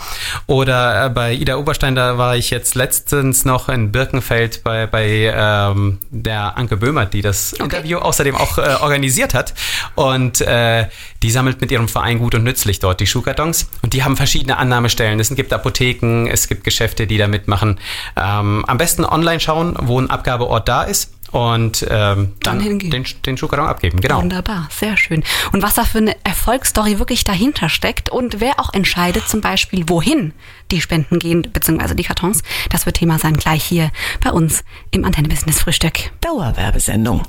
Oder 0.47 0.98
äh, 1.07 1.11
bei 1.11 1.33
Ida 1.33 1.57
Oberstein, 1.57 1.95
da 1.95 2.19
war 2.19 2.37
ich 2.37 2.51
jetzt 2.51 2.75
letztens 2.75 3.45
noch 3.45 3.69
in 3.69 3.93
Birkenfeld 3.93 4.63
bei, 4.65 4.87
bei 4.87 5.33
ähm, 5.35 5.99
der 6.11 6.57
Anke 6.57 6.77
Böhmert, 6.77 7.15
die 7.15 7.23
das 7.23 7.55
okay. 7.55 7.65
Interview 7.65 7.99
außerdem 7.99 8.35
auch 8.35 8.59
äh, 8.59 8.77
organisiert 8.81 9.35
hat. 9.35 9.55
Und 9.95 10.41
äh, 10.41 10.87
die 11.23 11.31
sammelt 11.31 11.61
mit 11.61 11.71
ihrem 11.71 11.89
Verein 11.89 12.19
gut 12.19 12.35
und 12.35 12.45
nützlich 12.45 12.79
dort 12.79 13.01
die 13.01 13.07
Schuhkartons. 13.07 13.69
Und 13.83 13.93
die 13.93 14.05
haben 14.05 14.17
verschiedene 14.17 14.57
Annahmestellen. 14.57 15.21
Es 15.21 15.35
gibt 15.35 15.53
Apotheken, 15.53 16.27
es 16.27 16.49
gibt 16.49 16.65
Geschäfte, 16.65 17.07
die 17.07 17.19
da 17.19 17.29
mitmachen. 17.29 17.79
Ähm, 18.17 18.65
am 18.67 18.79
besten 18.79 19.05
online 19.05 19.41
schauen, 19.41 19.77
wo 19.81 20.01
ein 20.01 20.11
Abgabeort 20.11 20.69
da 20.69 20.83
ist 20.83 21.18
und 21.33 21.83
ähm, 21.89 22.35
dann, 22.43 22.59
dann 22.59 22.79
den, 22.79 23.07
den 23.25 23.37
Schuhkarton 23.37 23.67
abgeben. 23.67 24.01
Genau. 24.01 24.19
Wunderbar, 24.19 24.69
sehr 24.71 24.97
schön. 24.97 25.23
Und 25.53 25.63
was 25.63 25.75
da 25.75 25.85
für 25.85 25.99
eine 25.99 26.17
Erfolgsstory 26.25 26.99
wirklich 26.99 27.25
dahinter 27.25 27.69
steckt 27.69 28.11
und 28.11 28.41
wer 28.41 28.59
auch 28.61 28.73
entscheidet 28.73 29.29
zum 29.29 29.41
Beispiel, 29.41 29.89
wohin 29.89 30.33
die 30.71 30.81
Spenden 30.81 31.19
gehen, 31.19 31.49
beziehungsweise 31.53 31.95
die 31.95 32.05
Kartons, 32.05 32.43
das 32.71 32.87
wird 32.87 32.97
Thema 32.97 33.19
sein 33.19 33.35
gleich 33.35 33.65
hier 33.65 33.91
bei 34.23 34.31
uns 34.31 34.65
im 34.91 35.05
Antenne 35.05 35.29
Business 35.29 35.61
Frühstück. 35.61 36.11
Dauerwerbesendung. 36.21 37.23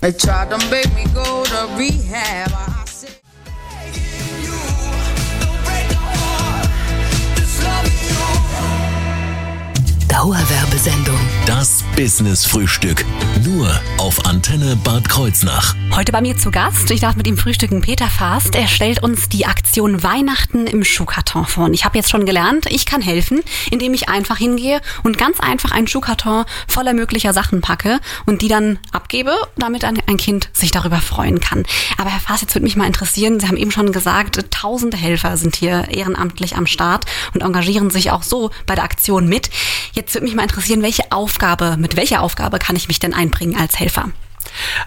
Dauerwerbesendung. 10.20 11.18
Das 11.46 11.82
Business 11.96 12.46
Frühstück. 12.46 13.06
Nur 13.46 13.70
auf 13.98 14.26
Antenne 14.26 14.76
Bad 14.76 15.08
Kreuznach. 15.08 15.78
Heute 15.96 16.12
bei 16.12 16.20
mir 16.20 16.38
zu 16.38 16.52
Gast, 16.52 16.92
ich 16.92 17.00
darf 17.00 17.16
mit 17.16 17.26
ihm 17.26 17.38
frühstücken, 17.38 17.82
Peter 17.82 18.08
Fast. 18.08 18.54
Er 18.54 18.68
stellt 18.68 19.02
uns 19.02 19.30
die 19.30 19.46
Aktion 19.46 20.04
Weihnachten 20.04 20.68
im 20.68 20.84
Schuhkarton 20.84 21.46
vor. 21.46 21.66
Und 21.66 21.74
ich 21.74 21.86
habe 21.86 21.98
jetzt 21.98 22.10
schon 22.10 22.26
gelernt, 22.26 22.66
ich 22.70 22.86
kann 22.86 23.02
helfen, 23.02 23.42
indem 23.72 23.94
ich 23.94 24.10
einfach 24.10 24.38
hingehe 24.38 24.82
und 25.04 25.18
ganz 25.18 25.40
einfach 25.40 25.72
einen 25.72 25.88
Schuhkarton 25.88 26.44
voller 26.68 26.94
möglicher 26.94 27.32
Sachen 27.32 27.62
packe 27.62 28.02
und 28.26 28.42
die 28.42 28.50
dann 28.50 28.78
abgebe, 28.92 29.34
damit 29.58 29.86
ein, 29.86 30.00
ein 30.06 30.18
Kind 30.18 30.50
sich 30.52 30.72
darüber 30.72 30.98
freuen 30.98 31.40
kann. 31.40 31.64
Aber 31.98 32.10
Herr 32.10 32.20
Fast, 32.20 32.42
jetzt 32.42 32.56
würde 32.56 32.66
mich 32.66 32.76
mal 32.76 32.88
interessieren, 32.88 33.40
Sie 33.40 33.48
haben 33.48 33.58
eben 33.58 33.72
schon 33.72 33.94
gesagt, 33.94 34.52
tausende 34.52 34.98
Helfer 34.98 35.38
sind 35.38 35.56
hier 35.56 35.88
ehrenamtlich 35.90 36.58
am 36.58 36.68
Start 36.68 37.06
und 37.34 37.42
engagieren 37.42 37.90
sich 37.90 38.12
auch 38.12 38.24
so 38.24 38.52
bei 38.66 38.76
der 38.76 38.84
Aktion 38.84 39.28
mit. 39.28 39.50
Jetzt 39.94 40.09
würde 40.14 40.26
mich 40.26 40.36
mal 40.36 40.44
interessieren, 40.44 40.82
welche 40.82 41.12
Aufgabe, 41.12 41.78
mit 41.78 41.96
welcher 41.96 42.22
Aufgabe 42.22 42.60
kann 42.60 42.76
ich 42.76 42.88
mich 42.88 43.00
denn 43.00 43.14
einbringen 43.14 43.58
als 43.60 43.80
Helfer? 43.80 44.10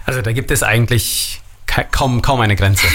Also 0.05 0.21
da 0.21 0.31
gibt 0.31 0.51
es 0.51 0.63
eigentlich 0.63 1.41
kaum, 1.91 2.21
kaum 2.21 2.41
eine 2.41 2.55
Grenze. 2.55 2.87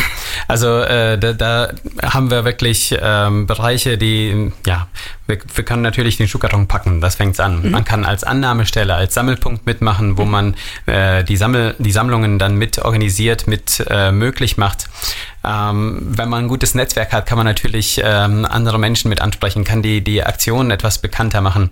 Also 0.46 0.80
äh, 0.80 1.18
da, 1.18 1.32
da 1.32 1.72
haben 2.02 2.30
wir 2.30 2.44
wirklich 2.44 2.96
ähm, 3.00 3.46
Bereiche, 3.46 3.98
die, 3.98 4.52
ja, 4.66 4.86
wir, 5.26 5.38
wir 5.54 5.64
können 5.64 5.82
natürlich 5.82 6.16
den 6.16 6.28
Schuhkarton 6.28 6.68
packen, 6.68 7.00
das 7.00 7.16
fängt's 7.16 7.40
an. 7.40 7.62
Mhm. 7.62 7.70
Man 7.70 7.84
kann 7.84 8.04
als 8.04 8.24
Annahmestelle, 8.24 8.94
als 8.94 9.14
Sammelpunkt 9.14 9.66
mitmachen, 9.66 10.16
wo 10.16 10.24
mhm. 10.24 10.30
man 10.30 10.54
äh, 10.86 11.24
die, 11.24 11.36
Sammel, 11.36 11.74
die 11.78 11.92
Sammlungen 11.92 12.38
dann 12.38 12.54
mit 12.56 12.78
organisiert, 12.78 13.46
mit 13.46 13.84
äh, 13.88 14.12
möglich 14.12 14.56
macht. 14.56 14.88
Ähm, 15.48 15.98
wenn 16.00 16.28
man 16.28 16.44
ein 16.44 16.48
gutes 16.48 16.74
Netzwerk 16.74 17.12
hat, 17.12 17.24
kann 17.24 17.38
man 17.38 17.46
natürlich 17.46 18.00
ähm, 18.04 18.44
andere 18.44 18.78
Menschen 18.78 19.08
mit 19.08 19.22
ansprechen, 19.22 19.64
kann 19.64 19.82
die, 19.82 20.02
die 20.02 20.22
Aktionen 20.22 20.70
etwas 20.70 20.98
bekannter 20.98 21.40
machen. 21.40 21.70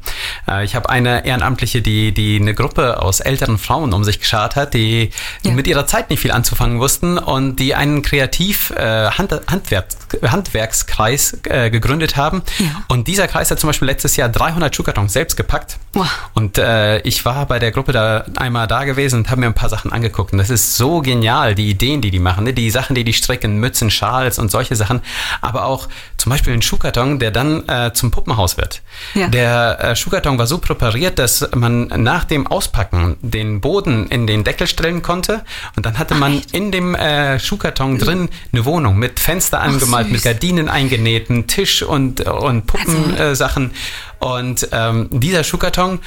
Äh, 0.49 0.65
ich 0.65 0.75
habe 0.75 0.89
eine 0.89 1.27
Ehrenamtliche, 1.27 1.83
die, 1.83 2.13
die 2.13 2.37
eine 2.41 2.55
Gruppe 2.55 3.03
aus 3.03 3.21
älteren 3.21 3.59
Frauen 3.59 3.93
um 3.93 4.03
sich 4.03 4.21
geschart 4.21 4.57
hat, 4.57 4.73
die 4.73 5.11
ja. 5.43 5.53
mit 5.53 5.67
ihrer 5.67 5.87
Zeit 5.87 6.09
nicht 6.09 6.21
viel 6.21 6.31
anzufangen 6.31 6.81
wussten 6.81 7.19
und 7.19 7.57
die 7.57 7.75
einen 7.75 8.01
Kreativ 8.01 8.71
äh, 8.71 9.11
Hand, 9.11 9.33
Handwerks, 9.47 9.99
Handwerkskreis 10.23 11.39
äh, 11.45 11.69
gegründet 11.71 12.17
haben. 12.17 12.43
Ja. 12.59 12.85
Und 12.89 13.09
dieser 13.09 13.29
Kreis 13.29 13.51
hat 13.51 13.61
zum 13.61 13.69
Beispiel 13.69 13.87
letztes 13.87 14.17
Jahr 14.17 14.31
300 14.31 14.75
Schuhkartons 14.75 15.13
selbst 15.13 15.37
gepackt. 15.37 15.79
Wow. 15.93 16.09
Und 16.33 16.57
äh, 16.57 17.01
ich 17.01 17.25
war 17.27 17.45
bei 17.45 17.59
der 17.59 17.73
Gruppe 17.73 17.93
da 17.93 18.25
einmal 18.37 18.67
da 18.69 18.85
gewesen 18.85 19.21
und 19.21 19.31
habe 19.31 19.41
mir 19.41 19.49
ein 19.49 19.55
paar 19.55 19.69
Sachen 19.69 19.93
angeguckt. 19.93 20.33
Und 20.33 20.39
das 20.39 20.49
ist 20.49 20.77
so 20.79 21.03
genial, 21.03 21.55
die 21.55 21.69
Ideen, 21.69 22.01
die 22.01 22.11
die 22.11 22.19
machen, 22.19 22.45
ne? 22.45 22.55
die 22.55 22.71
Sachen, 22.71 22.95
die 22.95 23.05
die 23.05 23.13
stricken, 23.13 23.66
Mützen, 23.67 23.91
Schals 23.91 24.39
und 24.39 24.51
solche 24.51 24.77
Sachen, 24.77 25.01
aber 25.41 25.65
auch 25.65 25.89
zum 26.17 26.31
Beispiel 26.31 26.53
ein 26.53 26.63
Schuhkarton, 26.63 27.19
der 27.19 27.33
dann 27.33 27.69
äh, 27.69 27.93
zum 27.93 28.13
Puppenhaus 28.13 28.57
wird. 28.57 28.83
Ja. 29.15 29.27
Der 29.27 29.79
äh, 29.81 29.97
Schuhkarton 29.97 30.39
war 30.39 30.47
so 30.47 30.59
präpariert, 30.59 31.19
dass 31.19 31.49
man 31.55 31.89
nach 31.89 32.25
dem 32.25 32.47
Auspacken 32.47 33.17
den 33.23 33.61
Boden 33.61 34.07
in 34.09 34.27
den 34.29 34.45
Deckel 34.45 34.69
stellen 34.69 35.03
konnte 35.03 35.45
und 35.77 35.85
dann 35.85 35.99
hatte 35.99 36.15
Ach, 36.15 36.21
man 36.21 36.39
echt? 36.39 36.53
in 36.53 36.71
dem 36.71 36.95
äh, 36.95 37.41
Schuhkarton 37.41 37.99
drin 37.99 38.29
eine 38.53 38.65
Wohnung 38.65 38.99
mit 38.99 39.19
Fenster 39.19 39.61
angemalt, 39.61 40.07
Ach, 40.09 40.13
mit 40.13 40.23
Gardinen 40.23 40.69
eingenäht, 40.69 41.29
einen 41.29 41.49
Tisch 41.49 41.83
und, 41.83 42.21
und 42.21 42.67
Puppensachen. 42.67 43.73
Also. 44.21 44.35
und 44.37 44.69
ähm, 44.73 45.09
dieser 45.11 45.43
Schuhkarton 45.43 45.99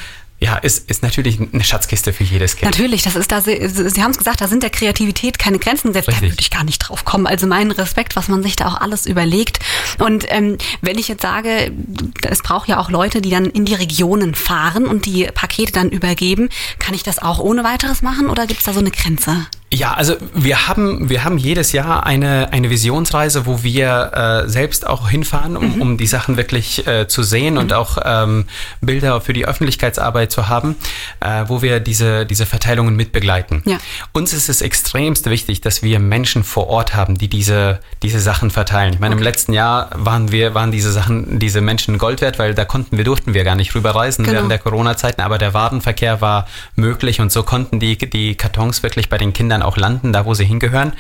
ja, 0.42 0.56
ist, 0.56 0.90
ist 0.90 1.04
natürlich 1.04 1.38
eine 1.40 1.64
Schatzkiste 1.64 2.14
für 2.14 2.24
jedes 2.24 2.56
Kind. 2.56 2.72
Natürlich, 2.72 3.04
das 3.04 3.18
ist 3.18 3.30
da, 3.32 3.42
Sie, 3.42 3.68
Sie 3.68 4.02
haben 4.02 4.12
es 4.12 4.18
gesagt, 4.18 4.40
da 4.40 4.48
sind 4.48 4.64
der 4.64 4.70
Kreativität 4.70 5.38
keine 5.38 5.60
Grenzen 5.60 5.90
gesetzt. 5.90 6.08
Da 6.08 6.22
würde 6.22 6.36
ich 6.40 6.50
gar 6.50 6.64
nicht 6.64 6.80
drauf 6.80 7.04
kommen. 7.04 7.28
Also 7.28 7.46
mein 7.46 7.72
Respekt, 7.72 8.16
was 8.16 8.30
man 8.30 8.42
sich 8.42 8.56
da 8.56 8.68
auch 8.68 8.76
alles 8.76 9.06
überlegt. 9.06 9.60
Und 9.98 10.26
ähm, 10.30 10.58
wenn 10.82 10.98
ich 10.98 11.10
jetzt 11.10 11.24
sage, 11.24 11.74
es 12.22 12.42
braucht 12.42 12.70
ja 12.70 12.80
auch 12.80 12.90
Leute, 12.90 13.22
die 13.22 13.30
dann 13.30 13.48
in 13.48 13.66
die 13.66 13.74
Regionen 13.74 14.34
fahren 14.34 14.86
und 14.86 15.06
die 15.06 15.26
Pakete 15.26 15.74
dann 15.74 15.90
übergeben, 15.90 16.50
kann 16.80 16.96
ich 16.96 17.04
das 17.04 17.20
auch 17.20 17.40
ohne 17.40 17.66
weiteres 17.66 18.02
machen 18.02 18.30
oder 18.30 18.48
gibt 18.48 18.62
es 18.62 18.66
da 18.66 18.72
so 18.72 18.80
eine 18.80 18.92
Grenze? 18.92 19.46
Ja, 19.72 19.94
also 19.94 20.16
wir 20.34 20.68
haben, 20.68 21.10
wir 21.10 21.24
haben 21.24 21.38
jedes 21.38 21.74
Jahr 21.74 22.06
eine, 22.06 22.52
eine 22.52 22.72
Visionsreise, 22.72 23.46
wo 23.46 23.62
wir 23.62 24.46
äh, 24.46 24.50
selbst 24.50 24.88
auch 24.88 25.10
hinfahren, 25.10 25.56
um, 25.56 25.76
mhm. 25.76 25.82
um 25.82 25.98
die 25.98 26.08
Sachen 26.08 26.38
wirklich 26.38 26.88
äh, 26.88 27.08
zu 27.08 27.22
sehen 27.22 27.54
mhm. 27.54 27.60
und 27.60 27.74
auch 27.74 28.00
ähm, 28.04 28.46
Bilder 28.82 29.22
für 29.22 29.34
die 29.34 29.46
Öffentlichkeitsarbeit 29.46 30.32
zu 30.32 30.50
haben, 30.50 30.76
äh, 31.20 31.44
wo 31.48 31.62
wir 31.62 31.80
diese, 31.80 32.26
diese 32.26 32.48
Verteilungen 32.48 32.96
mitbegleiten. 32.96 33.62
Ja. 33.66 33.78
Uns 34.12 34.34
ist 34.34 34.50
es 34.50 34.62
extremst 34.62 35.30
wichtig, 35.30 35.62
dass 35.62 35.84
wir 35.84 36.00
Menschen 36.00 36.44
vor 36.44 36.68
Ort 36.68 36.96
haben, 36.96 37.20
die 37.20 37.28
diese, 37.28 37.80
diese 38.02 38.20
Sachen 38.20 38.50
verteilen. 38.50 38.94
Ich 38.94 39.00
meine, 39.00 39.14
okay. 39.14 39.22
im 39.22 39.24
letzten 39.24 39.54
Jahr 39.54 39.92
waren 39.94 40.32
wir, 40.32 40.56
waren 40.56 40.72
diese 40.72 40.92
Sachen, 40.92 41.38
diese 41.38 41.62
Menschen 41.62 42.00
Gold 42.00 42.22
wert, 42.22 42.40
weil 42.40 42.56
da 42.56 42.66
konnten 42.66 42.98
wir, 42.98 43.04
durften 43.04 43.36
wir 43.36 43.44
gar 43.44 43.56
nicht 43.56 43.76
rüberreisen 43.76 44.26
genau. 44.26 44.38
während 44.38 44.52
der 44.52 44.60
Corona-Zeiten, 44.60 45.22
aber 45.22 45.38
der 45.38 45.54
Warenverkehr 45.54 46.22
war 46.22 46.48
möglich 46.76 47.22
und 47.22 47.32
so 47.32 47.44
konnten 47.44 47.80
die, 47.80 47.98
die 47.98 48.34
Kartons 48.34 48.82
wirklich 48.82 49.10
bei 49.10 49.20
den 49.20 49.32
Kindern 49.32 49.59
dann 49.60 49.68
auch 49.68 49.78
landen, 49.78 50.14
da 50.14 50.26
wo 50.26 50.34
sie 50.34 50.46
hingehören. 50.46 50.94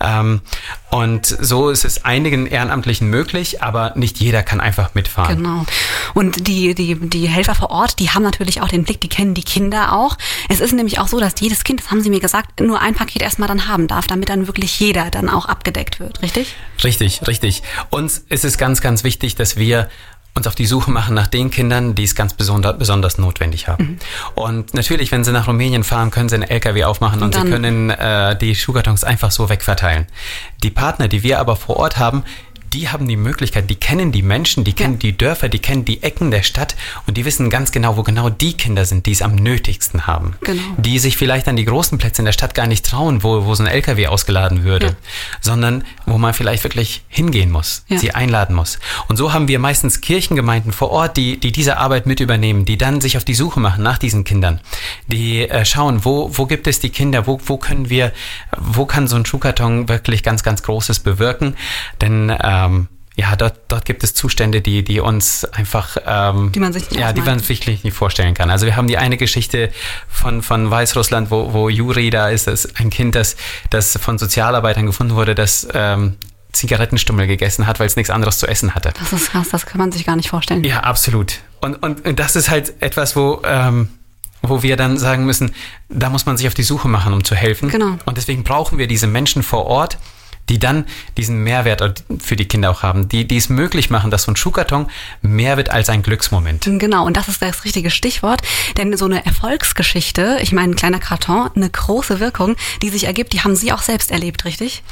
Ähm, 0.00 0.40
und 0.90 1.26
so 1.26 1.70
ist 1.70 1.84
es 1.84 2.04
einigen 2.04 2.46
Ehrenamtlichen 2.46 3.08
möglich, 3.08 3.62
aber 3.62 3.92
nicht 3.96 4.20
jeder 4.20 4.42
kann 4.42 4.60
einfach 4.60 4.94
mitfahren. 4.94 5.38
Genau. 5.38 5.64
Und 6.14 6.46
die, 6.46 6.74
die, 6.74 6.94
die 6.96 7.28
Helfer 7.28 7.54
vor 7.54 7.70
Ort, 7.70 7.98
die 7.98 8.10
haben 8.10 8.22
natürlich 8.22 8.60
auch 8.60 8.68
den 8.68 8.84
Blick, 8.84 9.00
die 9.00 9.08
kennen 9.08 9.34
die 9.34 9.42
Kinder 9.42 9.94
auch. 9.94 10.16
Es 10.48 10.60
ist 10.60 10.72
nämlich 10.72 10.98
auch 10.98 11.08
so, 11.08 11.18
dass 11.18 11.34
jedes 11.40 11.64
Kind, 11.64 11.80
das 11.80 11.90
haben 11.90 12.02
sie 12.02 12.10
mir 12.10 12.20
gesagt, 12.20 12.60
nur 12.60 12.80
ein 12.80 12.94
Paket 12.94 13.22
erstmal 13.22 13.48
dann 13.48 13.68
haben 13.68 13.88
darf, 13.88 14.06
damit 14.06 14.28
dann 14.28 14.46
wirklich 14.46 14.78
jeder 14.78 15.10
dann 15.10 15.28
auch 15.28 15.46
abgedeckt 15.46 16.00
wird, 16.00 16.22
richtig? 16.22 16.54
Richtig, 16.84 17.26
richtig. 17.26 17.62
Uns 17.90 18.18
ist 18.28 18.44
es 18.44 18.58
ganz, 18.58 18.80
ganz 18.80 19.04
wichtig, 19.04 19.34
dass 19.34 19.56
wir 19.56 19.88
uns 20.34 20.46
auf 20.46 20.54
die 20.54 20.66
Suche 20.66 20.90
machen 20.90 21.14
nach 21.14 21.26
den 21.26 21.50
Kindern, 21.50 21.94
die 21.94 22.04
es 22.04 22.14
ganz 22.14 22.32
besonders, 22.32 22.78
besonders 22.78 23.18
notwendig 23.18 23.68
haben. 23.68 23.84
Mhm. 23.84 23.98
Und 24.34 24.74
natürlich, 24.74 25.12
wenn 25.12 25.24
sie 25.24 25.32
nach 25.32 25.46
Rumänien 25.46 25.84
fahren, 25.84 26.10
können 26.10 26.28
sie 26.28 26.36
einen 26.36 26.44
LKW 26.44 26.84
aufmachen 26.84 27.22
und, 27.22 27.36
und 27.36 27.44
sie 27.44 27.50
können 27.50 27.90
äh, 27.90 28.36
die 28.36 28.54
Schuhkartons 28.54 29.04
einfach 29.04 29.30
so 29.30 29.50
wegverteilen. 29.50 30.06
Die 30.62 30.70
Partner, 30.70 31.08
die 31.08 31.22
wir 31.22 31.38
aber 31.38 31.56
vor 31.56 31.76
Ort 31.76 31.98
haben, 31.98 32.24
die 32.72 32.88
haben 32.88 33.06
die 33.06 33.16
Möglichkeit, 33.16 33.68
die 33.68 33.74
kennen 33.74 34.12
die 34.12 34.22
Menschen, 34.22 34.64
die 34.64 34.72
kennen 34.72 34.94
ja. 34.94 34.98
die 35.00 35.16
Dörfer, 35.16 35.48
die 35.48 35.58
kennen 35.58 35.84
die 35.84 36.02
Ecken 36.02 36.30
der 36.30 36.42
Stadt 36.42 36.74
und 37.06 37.16
die 37.16 37.24
wissen 37.24 37.50
ganz 37.50 37.72
genau, 37.72 37.96
wo 37.96 38.02
genau 38.02 38.30
die 38.30 38.54
Kinder 38.54 38.84
sind, 38.84 39.06
die 39.06 39.12
es 39.12 39.22
am 39.22 39.34
nötigsten 39.34 40.06
haben. 40.06 40.36
Genau. 40.42 40.62
Die 40.78 40.98
sich 40.98 41.16
vielleicht 41.16 41.48
an 41.48 41.56
die 41.56 41.64
großen 41.64 41.98
Plätze 41.98 42.22
in 42.22 42.26
der 42.26 42.32
Stadt 42.32 42.54
gar 42.54 42.66
nicht 42.66 42.84
trauen, 42.86 43.22
wo, 43.22 43.44
wo 43.44 43.54
so 43.54 43.62
ein 43.62 43.68
LKW 43.68 44.06
ausgeladen 44.06 44.64
würde, 44.64 44.86
ja. 44.86 44.92
sondern 45.40 45.84
wo 46.06 46.18
man 46.18 46.34
vielleicht 46.34 46.64
wirklich 46.64 47.02
hingehen 47.08 47.50
muss, 47.50 47.84
ja. 47.88 47.98
sie 47.98 48.14
einladen 48.14 48.56
muss. 48.56 48.78
Und 49.08 49.16
so 49.16 49.32
haben 49.32 49.48
wir 49.48 49.58
meistens 49.58 50.00
Kirchengemeinden 50.00 50.72
vor 50.72 50.90
Ort, 50.90 51.16
die, 51.16 51.38
die 51.38 51.52
diese 51.52 51.76
Arbeit 51.76 52.06
mit 52.06 52.20
übernehmen, 52.20 52.64
die 52.64 52.78
dann 52.78 53.00
sich 53.00 53.16
auf 53.16 53.24
die 53.24 53.34
Suche 53.34 53.60
machen 53.60 53.82
nach 53.82 53.98
diesen 53.98 54.24
Kindern, 54.24 54.60
die 55.06 55.48
äh, 55.48 55.64
schauen, 55.64 56.04
wo, 56.04 56.30
wo 56.32 56.46
gibt 56.46 56.66
es 56.66 56.80
die 56.80 56.90
Kinder, 56.90 57.26
wo, 57.26 57.40
wo 57.44 57.56
können 57.58 57.90
wir, 57.90 58.12
wo 58.56 58.86
kann 58.86 59.08
so 59.08 59.16
ein 59.16 59.26
Schuhkarton 59.26 59.88
wirklich 59.88 60.22
ganz, 60.22 60.42
ganz 60.42 60.62
Großes 60.62 61.00
bewirken, 61.00 61.56
denn 62.00 62.30
äh, 62.30 62.61
ähm, 62.66 62.88
ja, 63.14 63.36
dort, 63.36 63.60
dort 63.68 63.84
gibt 63.84 64.02
es 64.04 64.14
Zustände, 64.14 64.62
die, 64.62 64.82
die 64.82 65.00
uns 65.00 65.44
einfach, 65.44 65.98
ähm, 66.06 66.50
Die 66.52 66.60
man 66.60 66.72
sich 66.72 66.88
nicht 66.90 66.98
ja, 66.98 67.12
die 67.12 67.20
man 67.20 67.40
sich 67.40 67.66
nicht 67.66 67.92
vorstellen 67.92 68.32
kann. 68.32 68.50
Also 68.50 68.64
wir 68.64 68.76
haben 68.76 68.88
die 68.88 68.96
eine 68.96 69.18
Geschichte 69.18 69.70
von, 70.08 70.42
von 70.42 70.70
Weißrussland, 70.70 71.30
wo, 71.30 71.52
wo 71.52 71.68
Juri 71.68 72.08
da 72.08 72.30
ist, 72.30 72.46
das 72.46 72.74
ein 72.76 72.88
Kind, 72.88 73.14
das, 73.14 73.36
das 73.68 73.98
von 74.00 74.16
Sozialarbeitern 74.16 74.86
gefunden 74.86 75.14
wurde, 75.14 75.34
das 75.34 75.68
ähm, 75.74 76.16
Zigarettenstummel 76.52 77.26
gegessen 77.26 77.66
hat, 77.66 77.80
weil 77.80 77.86
es 77.86 77.96
nichts 77.96 78.10
anderes 78.10 78.38
zu 78.38 78.46
essen 78.46 78.74
hatte. 78.74 78.92
Das 78.98 79.12
ist 79.12 79.30
krass, 79.30 79.48
das 79.50 79.66
kann 79.66 79.78
man 79.78 79.92
sich 79.92 80.06
gar 80.06 80.16
nicht 80.16 80.30
vorstellen. 80.30 80.64
Ja, 80.64 80.80
absolut. 80.80 81.40
Und, 81.60 81.82
und, 81.82 82.06
und 82.06 82.18
das 82.18 82.34
ist 82.34 82.48
halt 82.48 82.80
etwas, 82.80 83.14
wo, 83.14 83.42
ähm, 83.44 83.90
wo 84.40 84.62
wir 84.62 84.76
dann 84.76 84.96
sagen 84.96 85.26
müssen, 85.26 85.54
da 85.90 86.08
muss 86.08 86.24
man 86.24 86.38
sich 86.38 86.46
auf 86.46 86.54
die 86.54 86.62
Suche 86.62 86.88
machen, 86.88 87.12
um 87.12 87.24
zu 87.24 87.34
helfen. 87.34 87.68
Genau. 87.68 87.98
Und 88.06 88.16
deswegen 88.16 88.42
brauchen 88.42 88.78
wir 88.78 88.86
diese 88.86 89.06
Menschen 89.06 89.42
vor 89.42 89.66
Ort, 89.66 89.98
die 90.52 90.58
dann 90.58 90.84
diesen 91.16 91.42
Mehrwert 91.42 92.04
für 92.20 92.36
die 92.36 92.44
Kinder 92.46 92.70
auch 92.70 92.82
haben, 92.82 93.08
die, 93.08 93.26
die 93.26 93.38
es 93.38 93.48
möglich 93.48 93.88
machen, 93.88 94.10
dass 94.10 94.24
so 94.24 94.32
ein 94.32 94.36
Schuhkarton 94.36 94.86
mehr 95.22 95.56
wird 95.56 95.70
als 95.70 95.88
ein 95.88 96.02
Glücksmoment. 96.02 96.68
Genau, 96.78 97.06
und 97.06 97.16
das 97.16 97.28
ist 97.28 97.40
das 97.40 97.64
richtige 97.64 97.90
Stichwort, 97.90 98.42
denn 98.76 98.94
so 98.96 99.06
eine 99.06 99.24
Erfolgsgeschichte, 99.24 100.38
ich 100.42 100.52
meine, 100.52 100.72
ein 100.72 100.76
kleiner 100.76 100.98
Karton, 100.98 101.50
eine 101.56 101.70
große 101.70 102.20
Wirkung, 102.20 102.56
die 102.82 102.90
sich 102.90 103.04
ergibt, 103.04 103.32
die 103.32 103.40
haben 103.40 103.56
Sie 103.56 103.72
auch 103.72 103.80
selbst 103.80 104.10
erlebt, 104.10 104.44
richtig? 104.44 104.82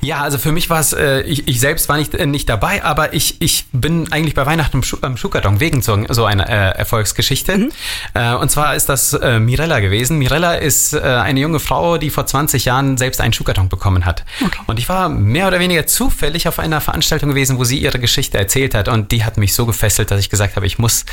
Ja, 0.00 0.22
also 0.22 0.38
für 0.38 0.52
mich 0.52 0.70
war 0.70 0.80
es, 0.80 0.94
äh, 0.94 1.20
ich, 1.22 1.46
ich 1.48 1.60
selbst 1.60 1.88
war 1.90 1.98
nicht, 1.98 2.14
äh, 2.14 2.24
nicht 2.24 2.48
dabei, 2.48 2.82
aber 2.82 3.12
ich, 3.12 3.42
ich 3.42 3.66
bin 3.72 4.10
eigentlich 4.10 4.34
bei 4.34 4.46
Weihnachten 4.46 4.78
im, 4.78 4.82
Schuh, 4.82 4.96
im 5.02 5.18
Schuhkarton 5.18 5.60
wegen 5.60 5.82
so, 5.82 6.02
so 6.08 6.24
einer 6.24 6.48
äh, 6.48 6.78
Erfolgsgeschichte. 6.78 7.68
Äh, 8.14 8.34
und 8.34 8.50
zwar 8.50 8.74
ist 8.74 8.88
das 8.88 9.12
äh, 9.12 9.38
Mirella 9.38 9.80
gewesen. 9.80 10.18
Mirella 10.18 10.54
ist 10.54 10.94
äh, 10.94 11.00
eine 11.00 11.40
junge 11.40 11.60
Frau, 11.60 11.98
die 11.98 12.08
vor 12.08 12.24
20 12.24 12.64
Jahren 12.64 12.96
selbst 12.96 13.20
einen 13.20 13.34
Schuhkarton 13.34 13.68
bekommen 13.68 14.06
hat. 14.06 14.24
Okay. 14.44 14.60
Und 14.66 14.78
ich 14.78 14.88
war 14.88 14.93
mehr 15.08 15.48
oder 15.48 15.60
weniger 15.60 15.86
zufällig 15.86 16.48
auf 16.48 16.58
einer 16.58 16.80
Veranstaltung 16.80 17.30
gewesen, 17.30 17.58
wo 17.58 17.64
sie 17.64 17.78
ihre 17.78 17.98
Geschichte 17.98 18.38
erzählt 18.38 18.74
hat. 18.74 18.88
Und 18.88 19.12
die 19.12 19.24
hat 19.24 19.36
mich 19.36 19.54
so 19.54 19.66
gefesselt, 19.66 20.10
dass 20.10 20.20
ich 20.20 20.30
gesagt 20.30 20.56
habe, 20.56 20.66
ich 20.66 20.78
muss, 20.78 21.04